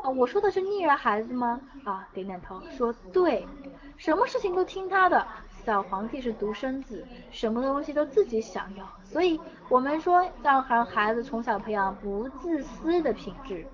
[0.02, 1.58] 啊，我说的是溺爱孩子吗？
[1.84, 3.48] 啊，点点头说对，
[3.96, 5.26] 什么事情都听他的。
[5.64, 13.66] 小皇帝是独生子，什么东西都自己想要，所以我们说要让孩子从小培养不自私的品质，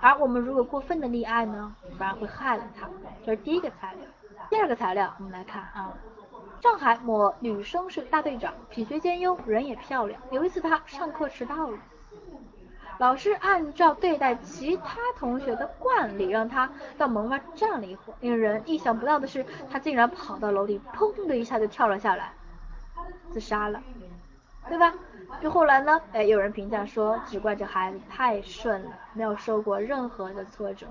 [0.00, 2.88] 而我们如果过分的溺爱呢，反而会害了他。
[3.24, 4.04] 这是第一个材料。
[4.48, 5.92] 第二个材料，我们来看啊，
[6.62, 10.20] 上海某女生是大队长，品学兼优，人也漂亮。
[10.30, 11.78] 有一次她上课迟到了。
[13.00, 18.16] 老师按照对待其他同学的惯例，让他到门外站了一会儿。
[18.20, 22.34] 令人意想不到的是，他竟然跑到楼里，砰的一下就跳了下来，
[23.30, 23.82] 自杀了，
[24.68, 24.92] 对吧？
[25.40, 30.86] 就后来呢，哎，有人评价说，只怪这孩子太顺了，没有受过任何的挫折。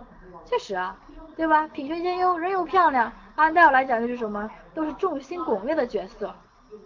[0.45, 0.97] 确实啊，
[1.35, 1.67] 对吧？
[1.67, 6.33] 品学兼优，人又漂亮，按道理来讲就是什么，都是众星拱月的角色，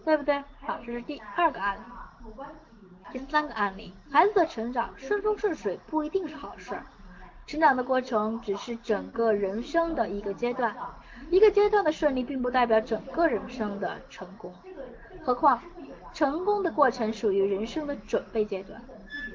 [0.03, 0.43] 对不对？
[0.67, 1.81] 好，这是第二个案例。
[3.13, 6.75] 第三个案例，孩子的成长顺风顺水不一定是好事，
[7.45, 10.75] 成长的过程只是整个人生的一个阶段，
[11.29, 14.51] 一个阶段的顺利并不代表整个人生的成功。
[15.23, 15.61] 何况，
[16.11, 18.81] 成功的过程属于人生的准备阶段，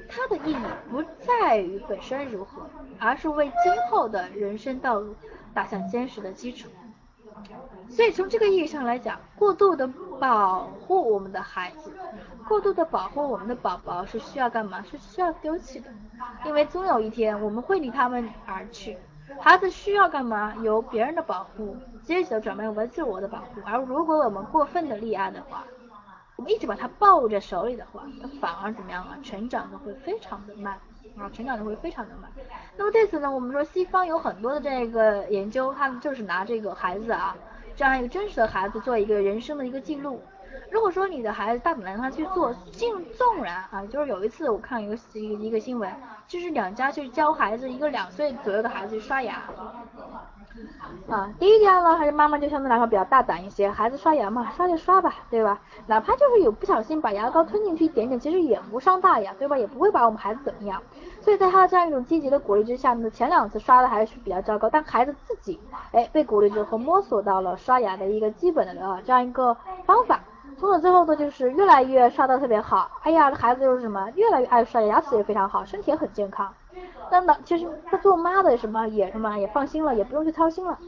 [0.09, 0.57] 它的意义
[0.91, 2.69] 不在于本身如何，
[2.99, 5.15] 而是为今后的人生道路
[5.53, 6.67] 打下坚实的基础。
[7.89, 9.87] 所以从这个意义上来讲，过度的
[10.19, 11.91] 保护我们的孩子，
[12.47, 14.83] 过度的保护我们的宝宝是需要干嘛？
[14.83, 15.89] 是需要丢弃的，
[16.45, 18.97] 因为总有一天我们会离他们而去。
[19.39, 20.55] 孩子需要干嘛？
[20.61, 23.61] 由别人的保护，接着转变为自我的保护。
[23.65, 25.63] 而如果我们过分的溺爱的话，
[26.35, 29.17] 我们一直把他抱在手里的话，他反而怎么样啊？
[29.23, 30.77] 成长的会非常的慢。
[31.17, 32.31] 啊，成长就会非常的慢。
[32.77, 37.35] 那么对此呢，我们说西方有很多的这个研究，他们就是拿这个孩子啊，
[37.75, 40.21] 这样一个真实的孩子做一个人生的一个记录。
[40.71, 45.91] 如果说你的孩子大胆让他去做，尽纵然啊，就是有一次我看一个一个一个新闻，
[46.27, 49.43] 就是两家去教孩子一个两岁左右的孩子去刷牙，
[51.07, 55.59] 啊，第一点呢，还是妈妈就相对来说比较大胆一些，孩子刷牙嘛，刷就刷吧，对吧？
[55.87, 59.57] 哪怕就是有不小心把牙膏吞进去一点点，其实也无伤大雅，对吧？
[59.57, 60.81] 也不会把我们孩子怎么样。
[61.21, 65.59] 所以在他的这样一种积极的鼓励之下呢，前两次刷的还是比较糟糕，但孩子自己
[65.91, 70.19] 哎被鼓励之后摸索到了刷牙的一个基本的呃这样一个方法，
[70.57, 76.53] 从此之后呢就是越来越刷的特别好，哎呀，这孩子就是什么越来越爱刷牙，牙齿也非常好，身体也很健康。
[77.09, 80.79] 那呢，其实他做妈的什么也什么也放心了，也不用去操心了。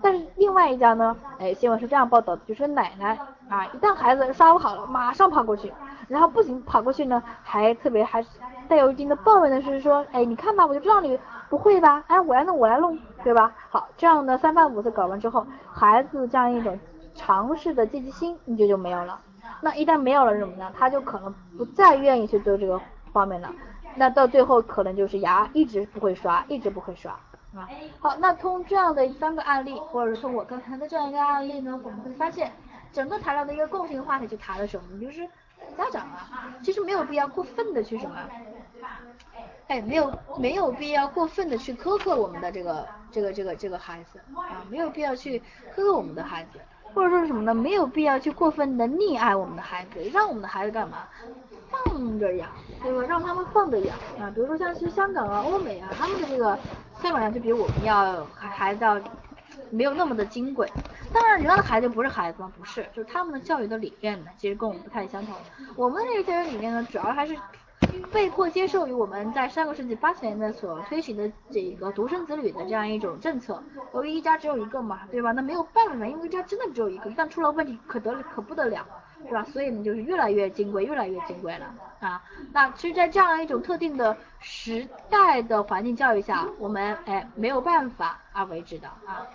[0.00, 5.72] 但是另外一家呢，哎，新闻是这样报道的，就是奶奶啊，一旦孩子刷不好了，马上跑过去，
[6.08, 8.24] 然后不仅跑过去呢，还特别还
[8.68, 11.18] 带有一定的抱怨的是说，哎，你看吧，我就知道你
[11.48, 13.52] 不会吧，哎，我来弄，我来弄，对吧？
[13.70, 16.78] 好，这样呢三番五次搞完之后，孩子这样一种
[17.14, 19.20] 尝试的积极心，你就就没有了。
[19.60, 20.70] 那一旦没有了什么呢？
[20.76, 22.80] 他就可能不再愿意去做这个
[23.12, 23.52] 方面了。
[23.96, 27.12] 那到最后可能就是牙一直不会刷，一直不会刷
[27.54, 27.68] 啊。
[27.98, 32.52] 好，那通这样的三个案例，或者是从我刚才的这样一个案例呢，我们会发现
[32.92, 35.00] 整个材料的一个共性话题就谈了什么？
[35.00, 35.26] 就是
[35.76, 38.16] 家长啊，其实没有必要过分的去什么，
[39.66, 45.40] 哎，没有没有必要过分的去苛刻我们的这个这个这个这个孩子啊，没有必要去
[45.74, 46.60] 苛刻我们的孩子。
[46.98, 47.54] 或者说什么呢？
[47.54, 51.04] 没有必要去过分的溺爱我们的孩子，让我们的孩子干嘛？
[51.70, 52.50] 放着养，
[52.82, 53.06] 对吧？
[53.08, 54.28] 让他们放着养啊。
[54.34, 56.58] 比如说像是香港啊、欧美啊，他们的这个
[57.00, 59.00] 香港就比我们要还孩子要
[59.70, 60.68] 没有那么的金贵。
[61.12, 62.50] 当然，人家的孩子不是孩子吗？
[62.58, 65.36] 不是，就是他们的教育的理念呢，其实跟我们不太相同。
[65.76, 67.36] 我们的这个教育理念呢，主要还是。
[68.12, 73.62] 被迫接受于我们在上个世纪八十年代所推行的这个独生子女的这样一种政策，
[73.92, 75.32] 由于一家只有一个嘛，对吧？
[75.32, 78.86] 那没有办法，因为一家真的只有一个，但出了问题可得可不得了，
[79.22, 79.44] 对吧？
[79.44, 81.66] 所以呢，就是越来越金贵，越来越金贵了
[82.00, 82.22] 啊。
[82.52, 89.26] 那其实，在这样一种特定的时代的环境教育下，我们哎没有办法而为之的啊。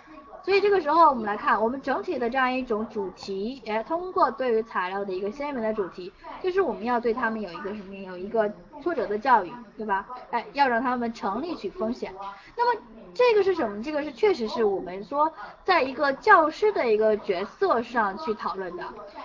[0.44, 10.06] 所以这个时候，我们来看我们整体的这样一种主题，哎，通过对于材料的一个鲜明的主题，就是我们要对他们有一个什么，有一个挫折的教育，对吧？
[10.30, 12.14] 哎，要让他们成立取风险。
[12.56, 12.80] 那么
[13.14, 13.82] 这个是什么？
[13.82, 15.32] 这个是确实是我们说
[15.64, 18.84] 在一个教师的一个角色上去讨论的。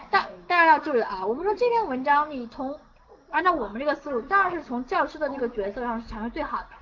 [0.09, 2.79] 但大家要注意啊，我们说这篇文章你从
[3.29, 6.78] 按照我们这个思路，当然是从教师的那个角色上才是最好的。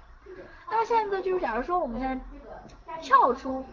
[0.70, 2.20] 那么现在就是，假如说我们现在。
[3.00, 3.64] 跳出，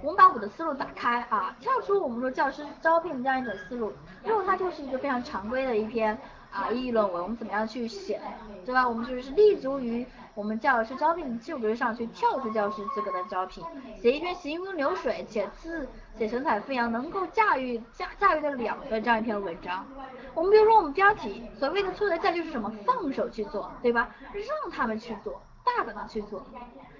[0.00, 3.92] 我们把我的思路打开啊，跳出我们说教师招聘这样一种思路，
[4.24, 6.18] 如果它就是一个非常常规的一篇
[6.50, 8.18] 啊议论文，我们怎么样去写，
[8.64, 8.88] 对吧？
[8.88, 13.62] 我们就是立足于我们教师招聘就格上去跳出教师资格的招聘，
[14.00, 19.84] 写一篇行云流水且字写神采飞扬，能够驾驭驾驾驭得了的这样一篇文章。
[20.32, 22.72] 我们比如说我们标题所谓的挫折教育是什么？
[22.86, 24.08] 放手去做，对吧？
[24.32, 25.42] 让他们去做，
[25.76, 26.44] 大胆的去做。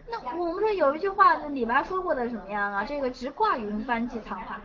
[0.08, 2.84] 那我们说有一句话，李白说过的什么样啊？
[2.84, 4.58] 这个直挂云帆济沧海，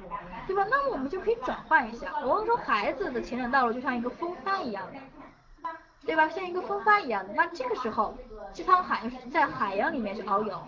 [0.47, 0.66] 对吧？
[0.70, 5.70] 那么我们就可以转换一下，我们说孩子的前程道路就像一个风帆一样的，
[6.06, 6.28] 对吧？
[6.30, 7.34] 像一个风帆一样的。
[7.36, 8.18] 那这个时候，
[8.53, 10.60] 济沧海在海洋里面去遨游。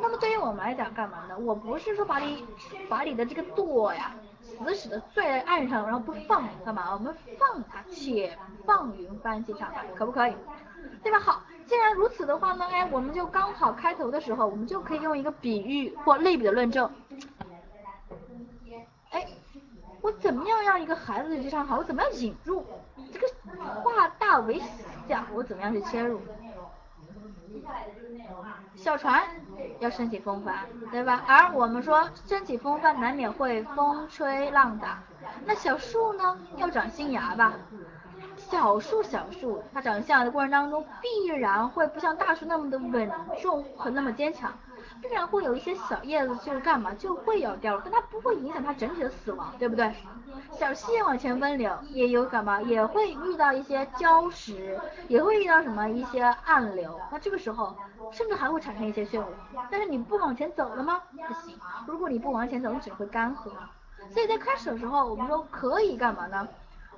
[0.00, 1.36] 那么对于我们来讲，干嘛呢？
[1.38, 2.46] 我不是说把你
[2.88, 6.92] 把你的这个舵呀死死的拽在岸上，然后不放，干嘛？
[6.92, 10.34] 我们放它，且放云帆济沧海，可不可以？
[11.02, 11.18] 对吧？
[11.18, 11.42] 好。
[11.70, 16.90] 既然如此的话呢，哎，我们就刚好开头的时候，我们就可以用一个比喻或类比的论证。
[19.10, 19.24] 哎，
[20.00, 21.78] 我怎么样让一个孩子去上好？
[21.78, 22.66] 我怎么样引入
[23.12, 23.28] 这个
[23.84, 24.60] 化大为
[25.06, 25.24] 小？
[25.32, 26.20] 我怎么样去切入？
[28.74, 29.22] 小船
[29.78, 31.22] 要升起风帆，对吧？
[31.28, 35.04] 而我们说升起风帆难免会风吹浪打。
[35.44, 37.52] 那小树呢，要长新芽吧？
[38.50, 43.08] 小树，小树，它长相的过程当中，必然会不像大树那么的稳
[43.40, 44.52] 重和那么坚强，
[45.00, 49.94] 必然会有一些小叶子，就干嘛就会要掉落，但它不会影响它整体的死亡，对不对？
[50.58, 54.76] 小溪往前奔流，也有干嘛，也会遇到一些礁石，
[55.06, 57.76] 也会遇到什么一些暗流，那这个时候
[58.10, 59.24] 甚至还会产生一些漩涡，
[59.70, 61.00] 但是你不往前走了吗？
[61.28, 63.50] 不行，如果你不往前走，你只会干涸。
[64.12, 66.48] 所以在开始的时候，我们说可以干嘛呢？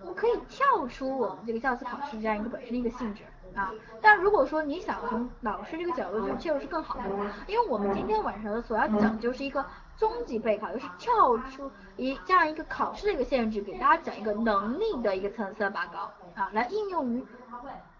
[0.03, 3.23] 我们可以跳出我们这个教师考试这样一个本身的一个性质
[3.55, 7.09] 啊，但如果说你想从老师这个角度去切入是更好的，
[7.47, 9.65] 因为我们今天晚上所要讲就是一个
[9.97, 17.25] 中级备考，就是跳出一这样一个考试的一个限制，给大家讲一个能力的一个层次拔高啊，来应用于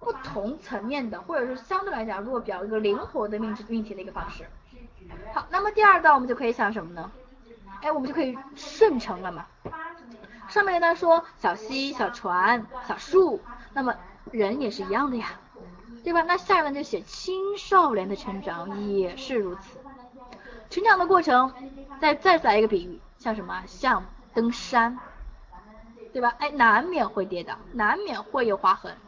[0.01, 4.45] 不同层面的，或者是相对来讲，如果比较一个灵活的命命题的一个方式。
[5.35, 7.13] 好，那么第二道我们就可以想什么呢？
[7.83, 9.47] 哎，我们就可以顺承了嘛。
[10.53, 13.41] 上面呢说小溪、小船、小树，
[13.73, 13.97] 那么
[14.31, 15.41] 人也是一样的呀，
[16.03, 16.23] 对吧？
[16.23, 19.81] 那下面就写青少年的成长也是如此。
[20.69, 21.55] 成长的过程，
[21.99, 23.65] 再再再来一个比喻，像什么？
[23.67, 25.01] 像登山，
[26.13, 26.29] 对吧？
[26.39, 28.99] 哎，难免会跌倒，难免会有划痕。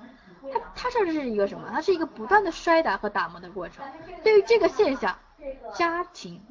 [0.49, 1.69] 它它这是一个什么？
[1.71, 3.85] 它是一个不断的摔打和打磨的过程。
[4.23, 5.19] 对于这个现象，
[5.73, 6.43] 家庭、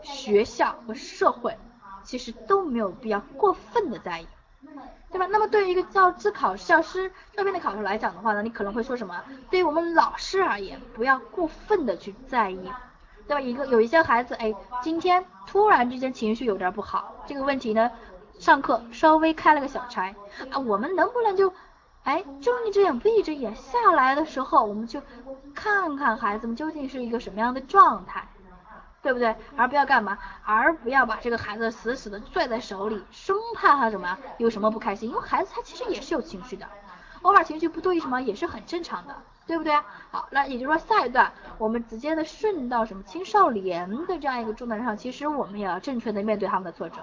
[0.00, 1.58] 学校和社会
[2.02, 4.28] 其实都没有必要过分的在意，
[5.10, 5.26] 对吧？
[5.30, 9.22] 那么对于一个教资考教师这边的考试来讲的话呢，你可能会说什么？
[9.50, 12.70] 对于我们老师而言，不要过分的去在意。
[13.26, 13.40] 对吧？
[13.42, 17.90] 一个有一些孩子，哎，今天突然之间情绪有点不好，这个问题呢，
[18.38, 20.14] 上课稍微开了个小差
[20.50, 21.52] 啊，我们能不能就，
[22.04, 25.02] 哎，睁一只眼闭一只眼，下来的时候我们就
[25.54, 28.26] 看看孩子们究竟是一个什么样的状态，
[29.02, 29.34] 对不对？
[29.56, 30.18] 而不要干嘛？
[30.44, 36.66] 而不要把这个孩子死死的拽在手里，生怕他什么有什么不开心，因为孩子他其实也是有情绪的，
[37.22, 39.14] 偶尔情绪不对什么也是很正常的。
[39.46, 39.72] 对不对？
[40.10, 46.96] 好，那也就是说下一段我们直接的顺到什么青少年的这样一个重担上，其实我们也要正确的面对他们的挫折，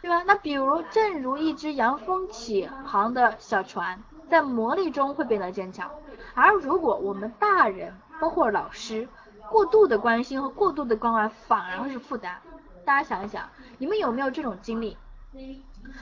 [0.00, 0.22] 对吧？
[0.26, 5.90] 那比如正如一只扬风起航的小船，在磨砺中会变得坚强，
[6.32, 9.06] 而如果我们大人包括老师
[9.50, 12.40] 过度的关心和过度的关爱，反而会是负担。
[12.84, 14.96] 大家想一想，你们有没有这种经历？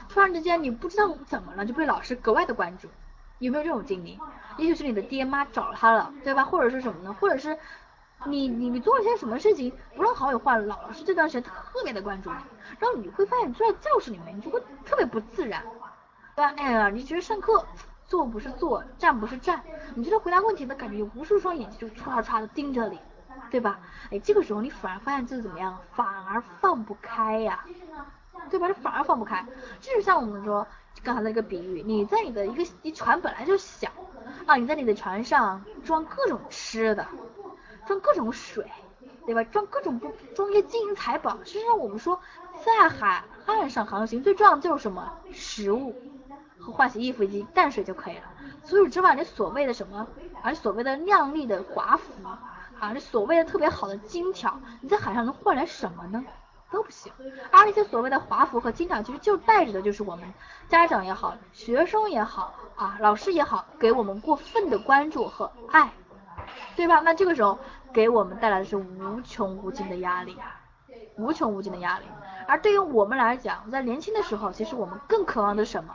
[0.08, 2.88] 突然之间你不知道怎么了，就被老师格外的关注。
[3.38, 4.18] 有没有这种经历？
[4.56, 6.44] 也许是你的爹妈找他了，对吧？
[6.44, 7.12] 或者是什么呢？
[7.20, 7.58] 或者是
[8.26, 12.36] 你你你做了些什么事情，不论好与坏，老师这段时间特别的关注你，
[12.78, 15.62] 然后你会发现你坐在教室里面，你就会特别不自然，
[16.36, 16.54] 对吧？
[16.56, 17.66] 哎呀，你觉得上课
[18.06, 19.62] 坐不是坐，站不是站，
[19.94, 23.00] 你觉得回答问题的感觉有无数双眼睛就唰唰的盯着你，
[23.54, 23.78] 对吧？
[24.10, 25.78] 哎，这个时候你反而发现这是怎么样？
[25.92, 27.64] 反而放不开呀，
[28.50, 28.66] 对吧？
[28.66, 29.46] 你反而放不开，
[29.80, 30.66] 这就像我们说。
[31.02, 33.88] 刚才那个比喻，你在你的一个一船本来就小
[34.46, 37.06] 啊，你在你的船上装各种吃的，
[37.84, 38.64] 装各种水，
[39.26, 39.44] 对吧？
[39.44, 41.36] 装各种不装一些金银财宝。
[41.44, 42.20] 实际上我们说，
[42.64, 45.12] 在海岸上航行最重要的就是什么？
[45.32, 45.94] 食物
[46.58, 48.24] 和换洗衣服以及淡水就可以了。
[48.64, 50.06] 除此之外，你所谓的什么，
[50.42, 52.12] 而所谓的靓丽的华服
[52.80, 56.24] 啊，这所谓的特别好的金条，你在海上能换来什么呢？
[56.70, 57.12] 都不行，
[57.52, 60.34] 而那些所谓的华服和金条，其实就带着的就是我们
[60.68, 65.92] 家长也好，学生也好啊，老师也好，给我们过分的关注和爱，
[66.74, 67.00] 对吧？
[67.00, 67.58] 那这个时候
[67.92, 70.36] 给我们带来的是无穷无尽的压力，
[71.16, 72.06] 无穷无尽的压力。
[72.48, 75.94] 而对于我们来讲，在年轻的时候，其实我们更渴望的什么？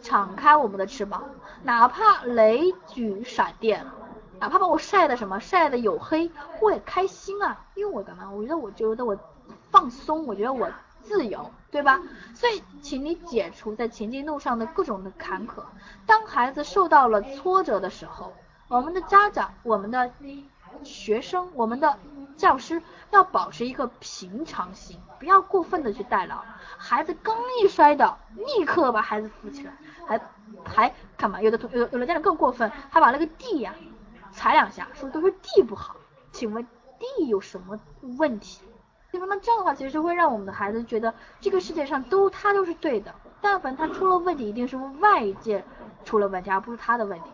[0.00, 1.28] 敞开我们的翅膀，
[1.64, 3.84] 哪怕雷举闪电，
[4.40, 6.30] 哪怕把我晒的什么晒的黝黑，
[6.60, 8.28] 我也开心啊，因为我干嘛？
[8.28, 9.16] 我觉得我觉得我。
[9.72, 10.68] 放松，我觉得我
[11.02, 12.00] 自由，对吧？
[12.34, 15.62] 所以，请你解除在前进路上的各种的坎坷。
[16.06, 18.32] 当孩子受到了挫折的时候，
[18.68, 20.10] 我们的家长、我们的
[20.84, 21.96] 学生、我们的
[22.36, 26.42] 教师要保持一个平常心，不要过分的去代劳。
[26.76, 29.72] 孩子刚一摔倒，立刻把孩子扶起来，
[30.06, 30.20] 还
[30.64, 31.40] 还干嘛？
[31.40, 33.74] 有的同有有的家长更过分，还把那个地呀
[34.40, 35.94] 踩两下，说都是地不好。
[36.32, 36.66] 请问
[36.98, 37.78] 地有什么
[38.16, 38.62] 问题？
[39.12, 39.26] 对吧？
[39.28, 41.12] 那这样的话，其实会让我们的孩子觉得
[41.42, 45.62] 这个世界上都他都是对的，但凡他出了问题，一定是外界
[46.06, 47.28] 出了问题，而不是他的问题，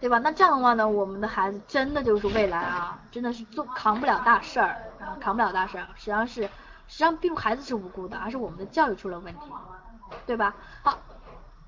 [0.00, 0.18] 对吧？
[0.18, 4.76] 那这样的话呢，我们的孩子真的就是未来啊，真的是做扛不了大事儿，
[5.20, 6.48] 扛不了大事儿，实际上是实
[6.88, 9.52] 际上并不孩子是无辜的，而是我们的教育出了问题，
[10.26, 10.56] 对吧？
[10.82, 10.98] 好。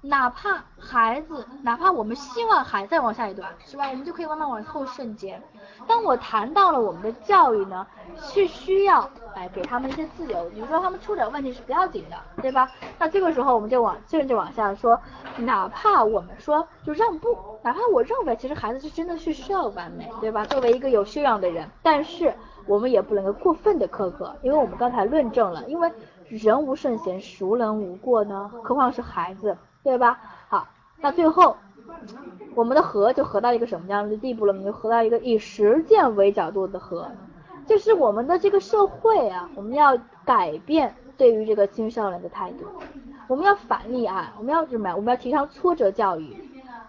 [0.00, 3.88] 哪怕孩子，哪怕我们希望还再往下一段，是吧？
[3.90, 5.42] 我们就可以慢慢往后瞬间。
[5.88, 7.84] 当我谈到了我们的教育呢，
[8.16, 12.70] 是需要来给他们一些自由，比如说他们出点问题是不要紧的，对吧？
[12.96, 15.00] 那这个时候我们就往接着就往下说，
[15.38, 20.44] 哪怕我们说就让步，哪怕我认为其实孩子是真的是需要完美，对吧？
[20.44, 22.32] 作为一个有修养的人，但是
[22.66, 25.92] 我们也不能够过分的苛刻，因为我们刚才论证了，因为
[26.28, 28.48] 人无圣贤，孰能无过呢？
[28.62, 29.56] 何况是孩子。
[29.82, 30.18] 对吧？
[30.48, 30.68] 好，
[31.00, 31.56] 那最后
[32.54, 34.52] 我们的和就和到一个什么样的地步了？
[34.52, 37.08] 我们就和到一个以实践为角度的和，
[37.66, 42.66] 就是我们的这个社会啊，我们要改变对于这个青少年的态度，
[43.28, 44.96] 我们要反例啊，我们要什么呀？
[44.96, 46.36] 我们要提倡挫折教育。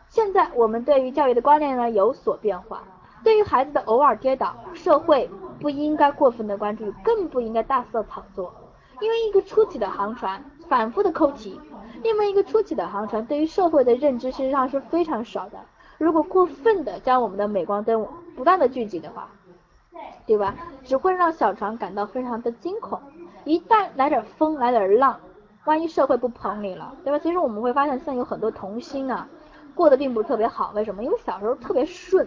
[0.09, 2.83] 现在我们对于教育的观念呢有所变化，
[3.23, 8.51] 对于孩子的偶尔跌倒，社会不应该过分的关注，更不应该大肆炒作，
[9.01, 11.59] 因为一个初起的航船，反复的扣题。
[12.01, 15.59] 因为一个初起的航船，对于社会的认知实际上是非常少的。
[15.97, 19.27] 如果过分的将我们的镁光灯不断的聚集的话，
[20.25, 20.55] 对吧？
[20.85, 22.97] 只会让小船感到非常的惊恐。
[23.43, 25.19] 一旦来点风，来点浪，
[25.65, 27.19] 万一社会不捧你了，对吧？
[27.19, 29.27] 其实我们会发现，现在有很多童星啊，
[29.75, 30.71] 过得并不是特别好。
[30.73, 31.03] 为什么？
[31.03, 32.25] 因为小时候特别顺，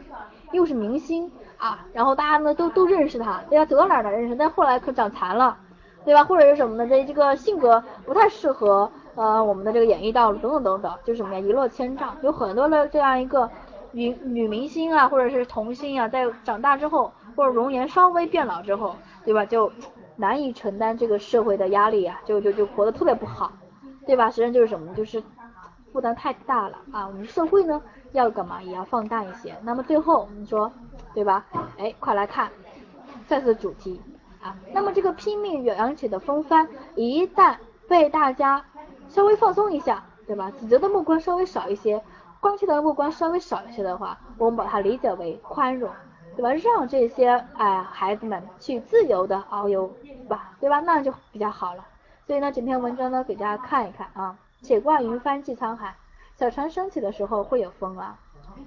[0.50, 3.64] 又是明星啊，然后大家呢都都认识他，对吧？
[3.64, 4.36] 走到哪儿哪认识。
[4.36, 5.56] 但后来可长残了，
[6.04, 6.24] 对吧？
[6.24, 6.86] 或者是什么呢？
[6.88, 11.40] 这这个性格不太适合呃我们的这个演艺道路等等等等，就什么呀？
[11.40, 12.16] 一落千丈。
[12.22, 13.48] 有很多的这样一个
[13.92, 19.44] 女女明星啊，或者是童星啊，在长大之后，或者容颜稍微变老之后，对吧？
[19.44, 19.70] 就
[20.16, 23.52] 难以承担这个社会的压力啊，就就就活得特别不好。
[24.04, 24.28] 对吧？
[24.28, 24.92] 实际上就是什么？
[24.94, 25.22] 就是
[25.92, 27.06] 负担太大了啊！
[27.06, 27.80] 我们社会呢
[28.10, 28.60] 要干嘛？
[28.60, 29.54] 也要放大一些。
[29.62, 30.72] 那么最后我们说，
[31.14, 31.44] 对吧？
[31.78, 32.50] 哎，快来看
[33.28, 34.00] 再次主题！
[34.72, 37.56] 那么这个拼命扬起的风帆，一旦
[37.88, 38.64] 被大家
[39.08, 40.50] 稍微放松一下，对吧？
[40.58, 42.02] 指责的目光稍微少一些，
[42.40, 45.90] 关切的目光稍微少一些的话，我们把它理解为宽容，
[46.36, 46.52] 对吧？
[46.54, 49.92] 让这些哎孩子们去自由的遨游
[50.28, 50.80] 吧，对吧？
[50.80, 51.84] 那就比较好了。
[52.26, 54.36] 所以呢，整篇文章呢给大家看一看啊。
[54.62, 55.96] 且挂云帆济沧海，
[56.36, 58.16] 小船升起的时候会有风啊。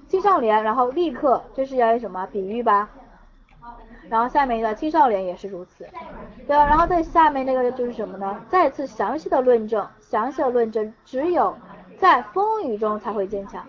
[0.10, 2.90] 青少年，然后立刻这是要什么比喻吧？
[4.10, 5.86] 然后下面一个青少年也是如此，
[6.48, 6.66] 对吧？
[6.66, 8.40] 然后在下面那个就是什么呢？
[8.50, 11.56] 再次详细的论证，详细的论证，只有
[11.98, 13.66] 在风雨中才会坚强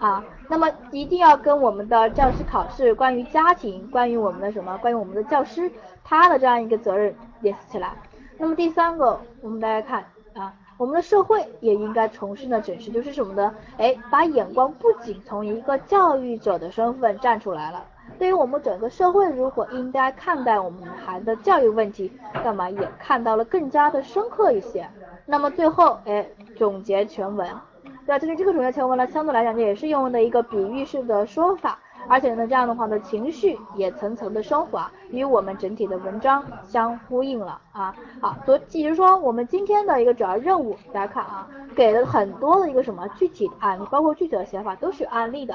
[0.00, 0.24] 啊。
[0.48, 4.76] 那么一定要跟我们的教师考试，关于家庭，关于我们的什么？
[4.78, 5.70] 关于我们的教师
[6.04, 7.92] 他的这样一个责任联系起来。
[8.38, 10.04] 那么第三个，我们大家看
[10.34, 13.54] 啊，我们的社会也应该重新的审视，就是什么呢？
[13.78, 17.84] 哎，把眼光不仅从一个教育者的身份站出来了，
[18.18, 22.10] 对于我们整个社会如果应该看待我们孩子的教育问题，
[22.44, 24.88] 干嘛也看到了更加的深刻一些。
[25.26, 26.26] 那么最后，哎，
[26.56, 27.48] 总结全文，
[28.06, 28.18] 对吧？
[28.18, 31.78] 就是这个总结全文呢，相对来讲这也是用的一个比喻式的说法。
[32.08, 37.94] 而且呢，这样的话呢，情绪也层层的升华，与我们整体的文章相呼应了啊。
[38.20, 45.54] 好，所以就是说我们今天的一个主要任务，大家看啊，给了很多的一个什么具体的案例，包括具体的写法都是案例的，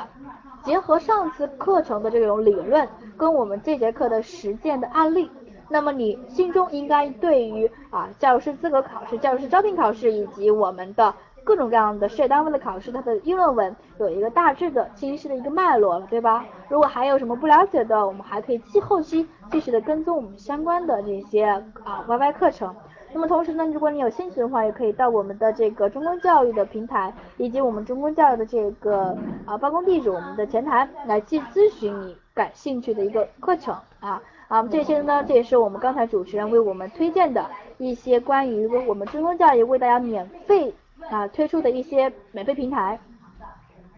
[0.64, 2.88] 结合上次课程的这种理论
[3.18, 5.30] 跟我们这节课的实践的案例，
[5.70, 11.14] 那么你心中应该对于啊教师资格考试、教师招聘考试以及我们的。
[11.44, 16.46] 各种各样的事业单位的考试，它的议论文有一个大致的、清晰的一个脉络了，对吧？
[16.70, 21.46] 如果还有什么不了解的，我们还可以继后期继续的跟踪我们相关的这些
[21.84, 22.74] 啊 YY 课程。
[23.14, 37.46] 那么同时呢，如果你有兴趣的话，也可以到我们的这个中公教育的平台，以及我们中公教育的这个啊办公地址，我们的前台来去咨询你感兴趣的一个课程啊啊这些呢，这也是我们刚才主持人为我们推荐的
[37.78, 40.74] 一些关于我们中公教育为大家免费。
[41.12, 42.98] 啊，推出的一些免费平台，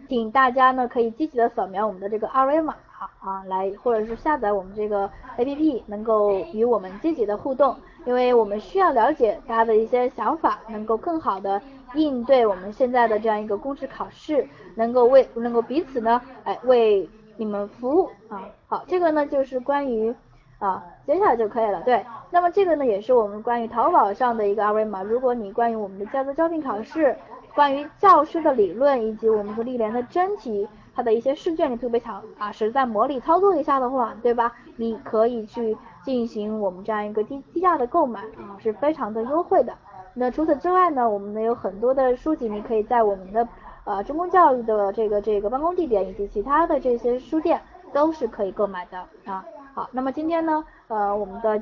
[0.10, 2.76] 请大家呢可以积极的扫描我们的这个二维码
[3.20, 5.08] 啊，来或者是下载我们这个
[5.38, 11.62] APP，能够与我们积极的互动，因为我们需要了解大家的一些想法，能够更好的
[11.94, 17.08] 应对我们现在的这样一个公职考试，能够为能够彼此呢，哎为
[17.38, 18.50] 你们服务啊。
[18.68, 20.16] 好，这个呢就是关于。
[20.64, 21.82] 啊，接下来就可以了。
[21.82, 25.04] 对，那么这个呢，也是我们关于淘宝上的一个二维码。
[25.04, 27.14] 如果你关于我们的教资招聘考试，
[27.54, 30.66] 关于教师的理论以及我们的历年的真题，
[30.96, 34.54] 它的一些试卷，你特别想啊，实在模拟操作一下的话，对吧？
[34.78, 39.74] 你可以去进行我们这样一个低低价的购买啊，是非常的优惠的。
[40.14, 43.46] 那除此之外呢，我们呢有很多的书籍，你可以在我们的
[43.84, 47.60] 呃中公教育的这个这个办公地点以及其他的这些书店
[47.92, 49.44] 都是可以购买的啊。
[49.74, 51.62] 好，那么今天呢，呃，我们的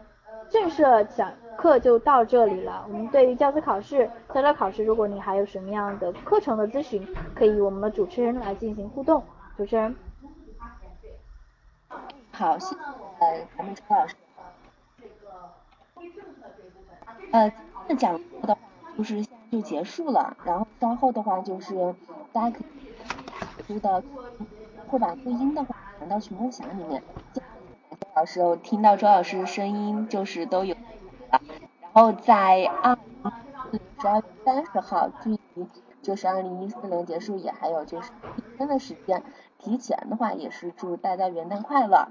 [0.50, 0.84] 正式
[1.16, 2.86] 讲课就到这里了。
[2.90, 9.24] 我们对于教资考试、教招考试，如果你还有什么样的课程的咨询，可以与我们的主持人来进行互动。
[9.56, 9.96] 主持人，
[12.32, 12.76] 好，谢
[13.20, 14.16] 呃，咱们陈老师。
[17.32, 18.62] 呃，今天的讲课的话
[18.98, 21.96] 就是就结束了，然后稍后的话就是
[22.34, 24.04] 大家可以读的
[24.90, 27.02] 后版录音的话传到群共享里面。
[28.16, 30.76] 老师，我听到周老师的声音就是都有，
[31.30, 31.42] 然
[31.94, 32.98] 后在二
[34.02, 35.68] 十二月三十号，距离
[36.02, 39.24] 就是二零一四年结束也还有就是一天的时间，
[39.60, 42.10] 提前的话也是祝大家元旦快乐。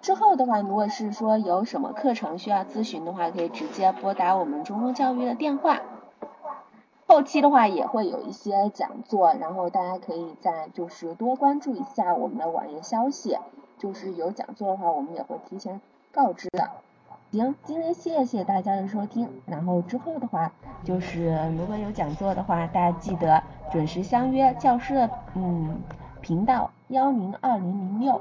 [0.00, 5.80] 之后的话，如果是说有什么课程需要咨询的话，可以直接拨打我们中公教育的电话。
[7.06, 13.36] 后期的话也会有一些讲座，然后大家可以再就是多关注一下我们的网页消息。
[13.80, 15.80] 就是有讲座的话，我们也会提前
[16.12, 16.70] 告知的。
[17.30, 20.52] 行，今天谢谢大家的收听，然后之后的话，
[20.84, 23.42] 就是如果有讲座的话，大家记得
[23.72, 25.80] 准时相约教师的嗯
[26.20, 28.20] 频道幺零二零零六。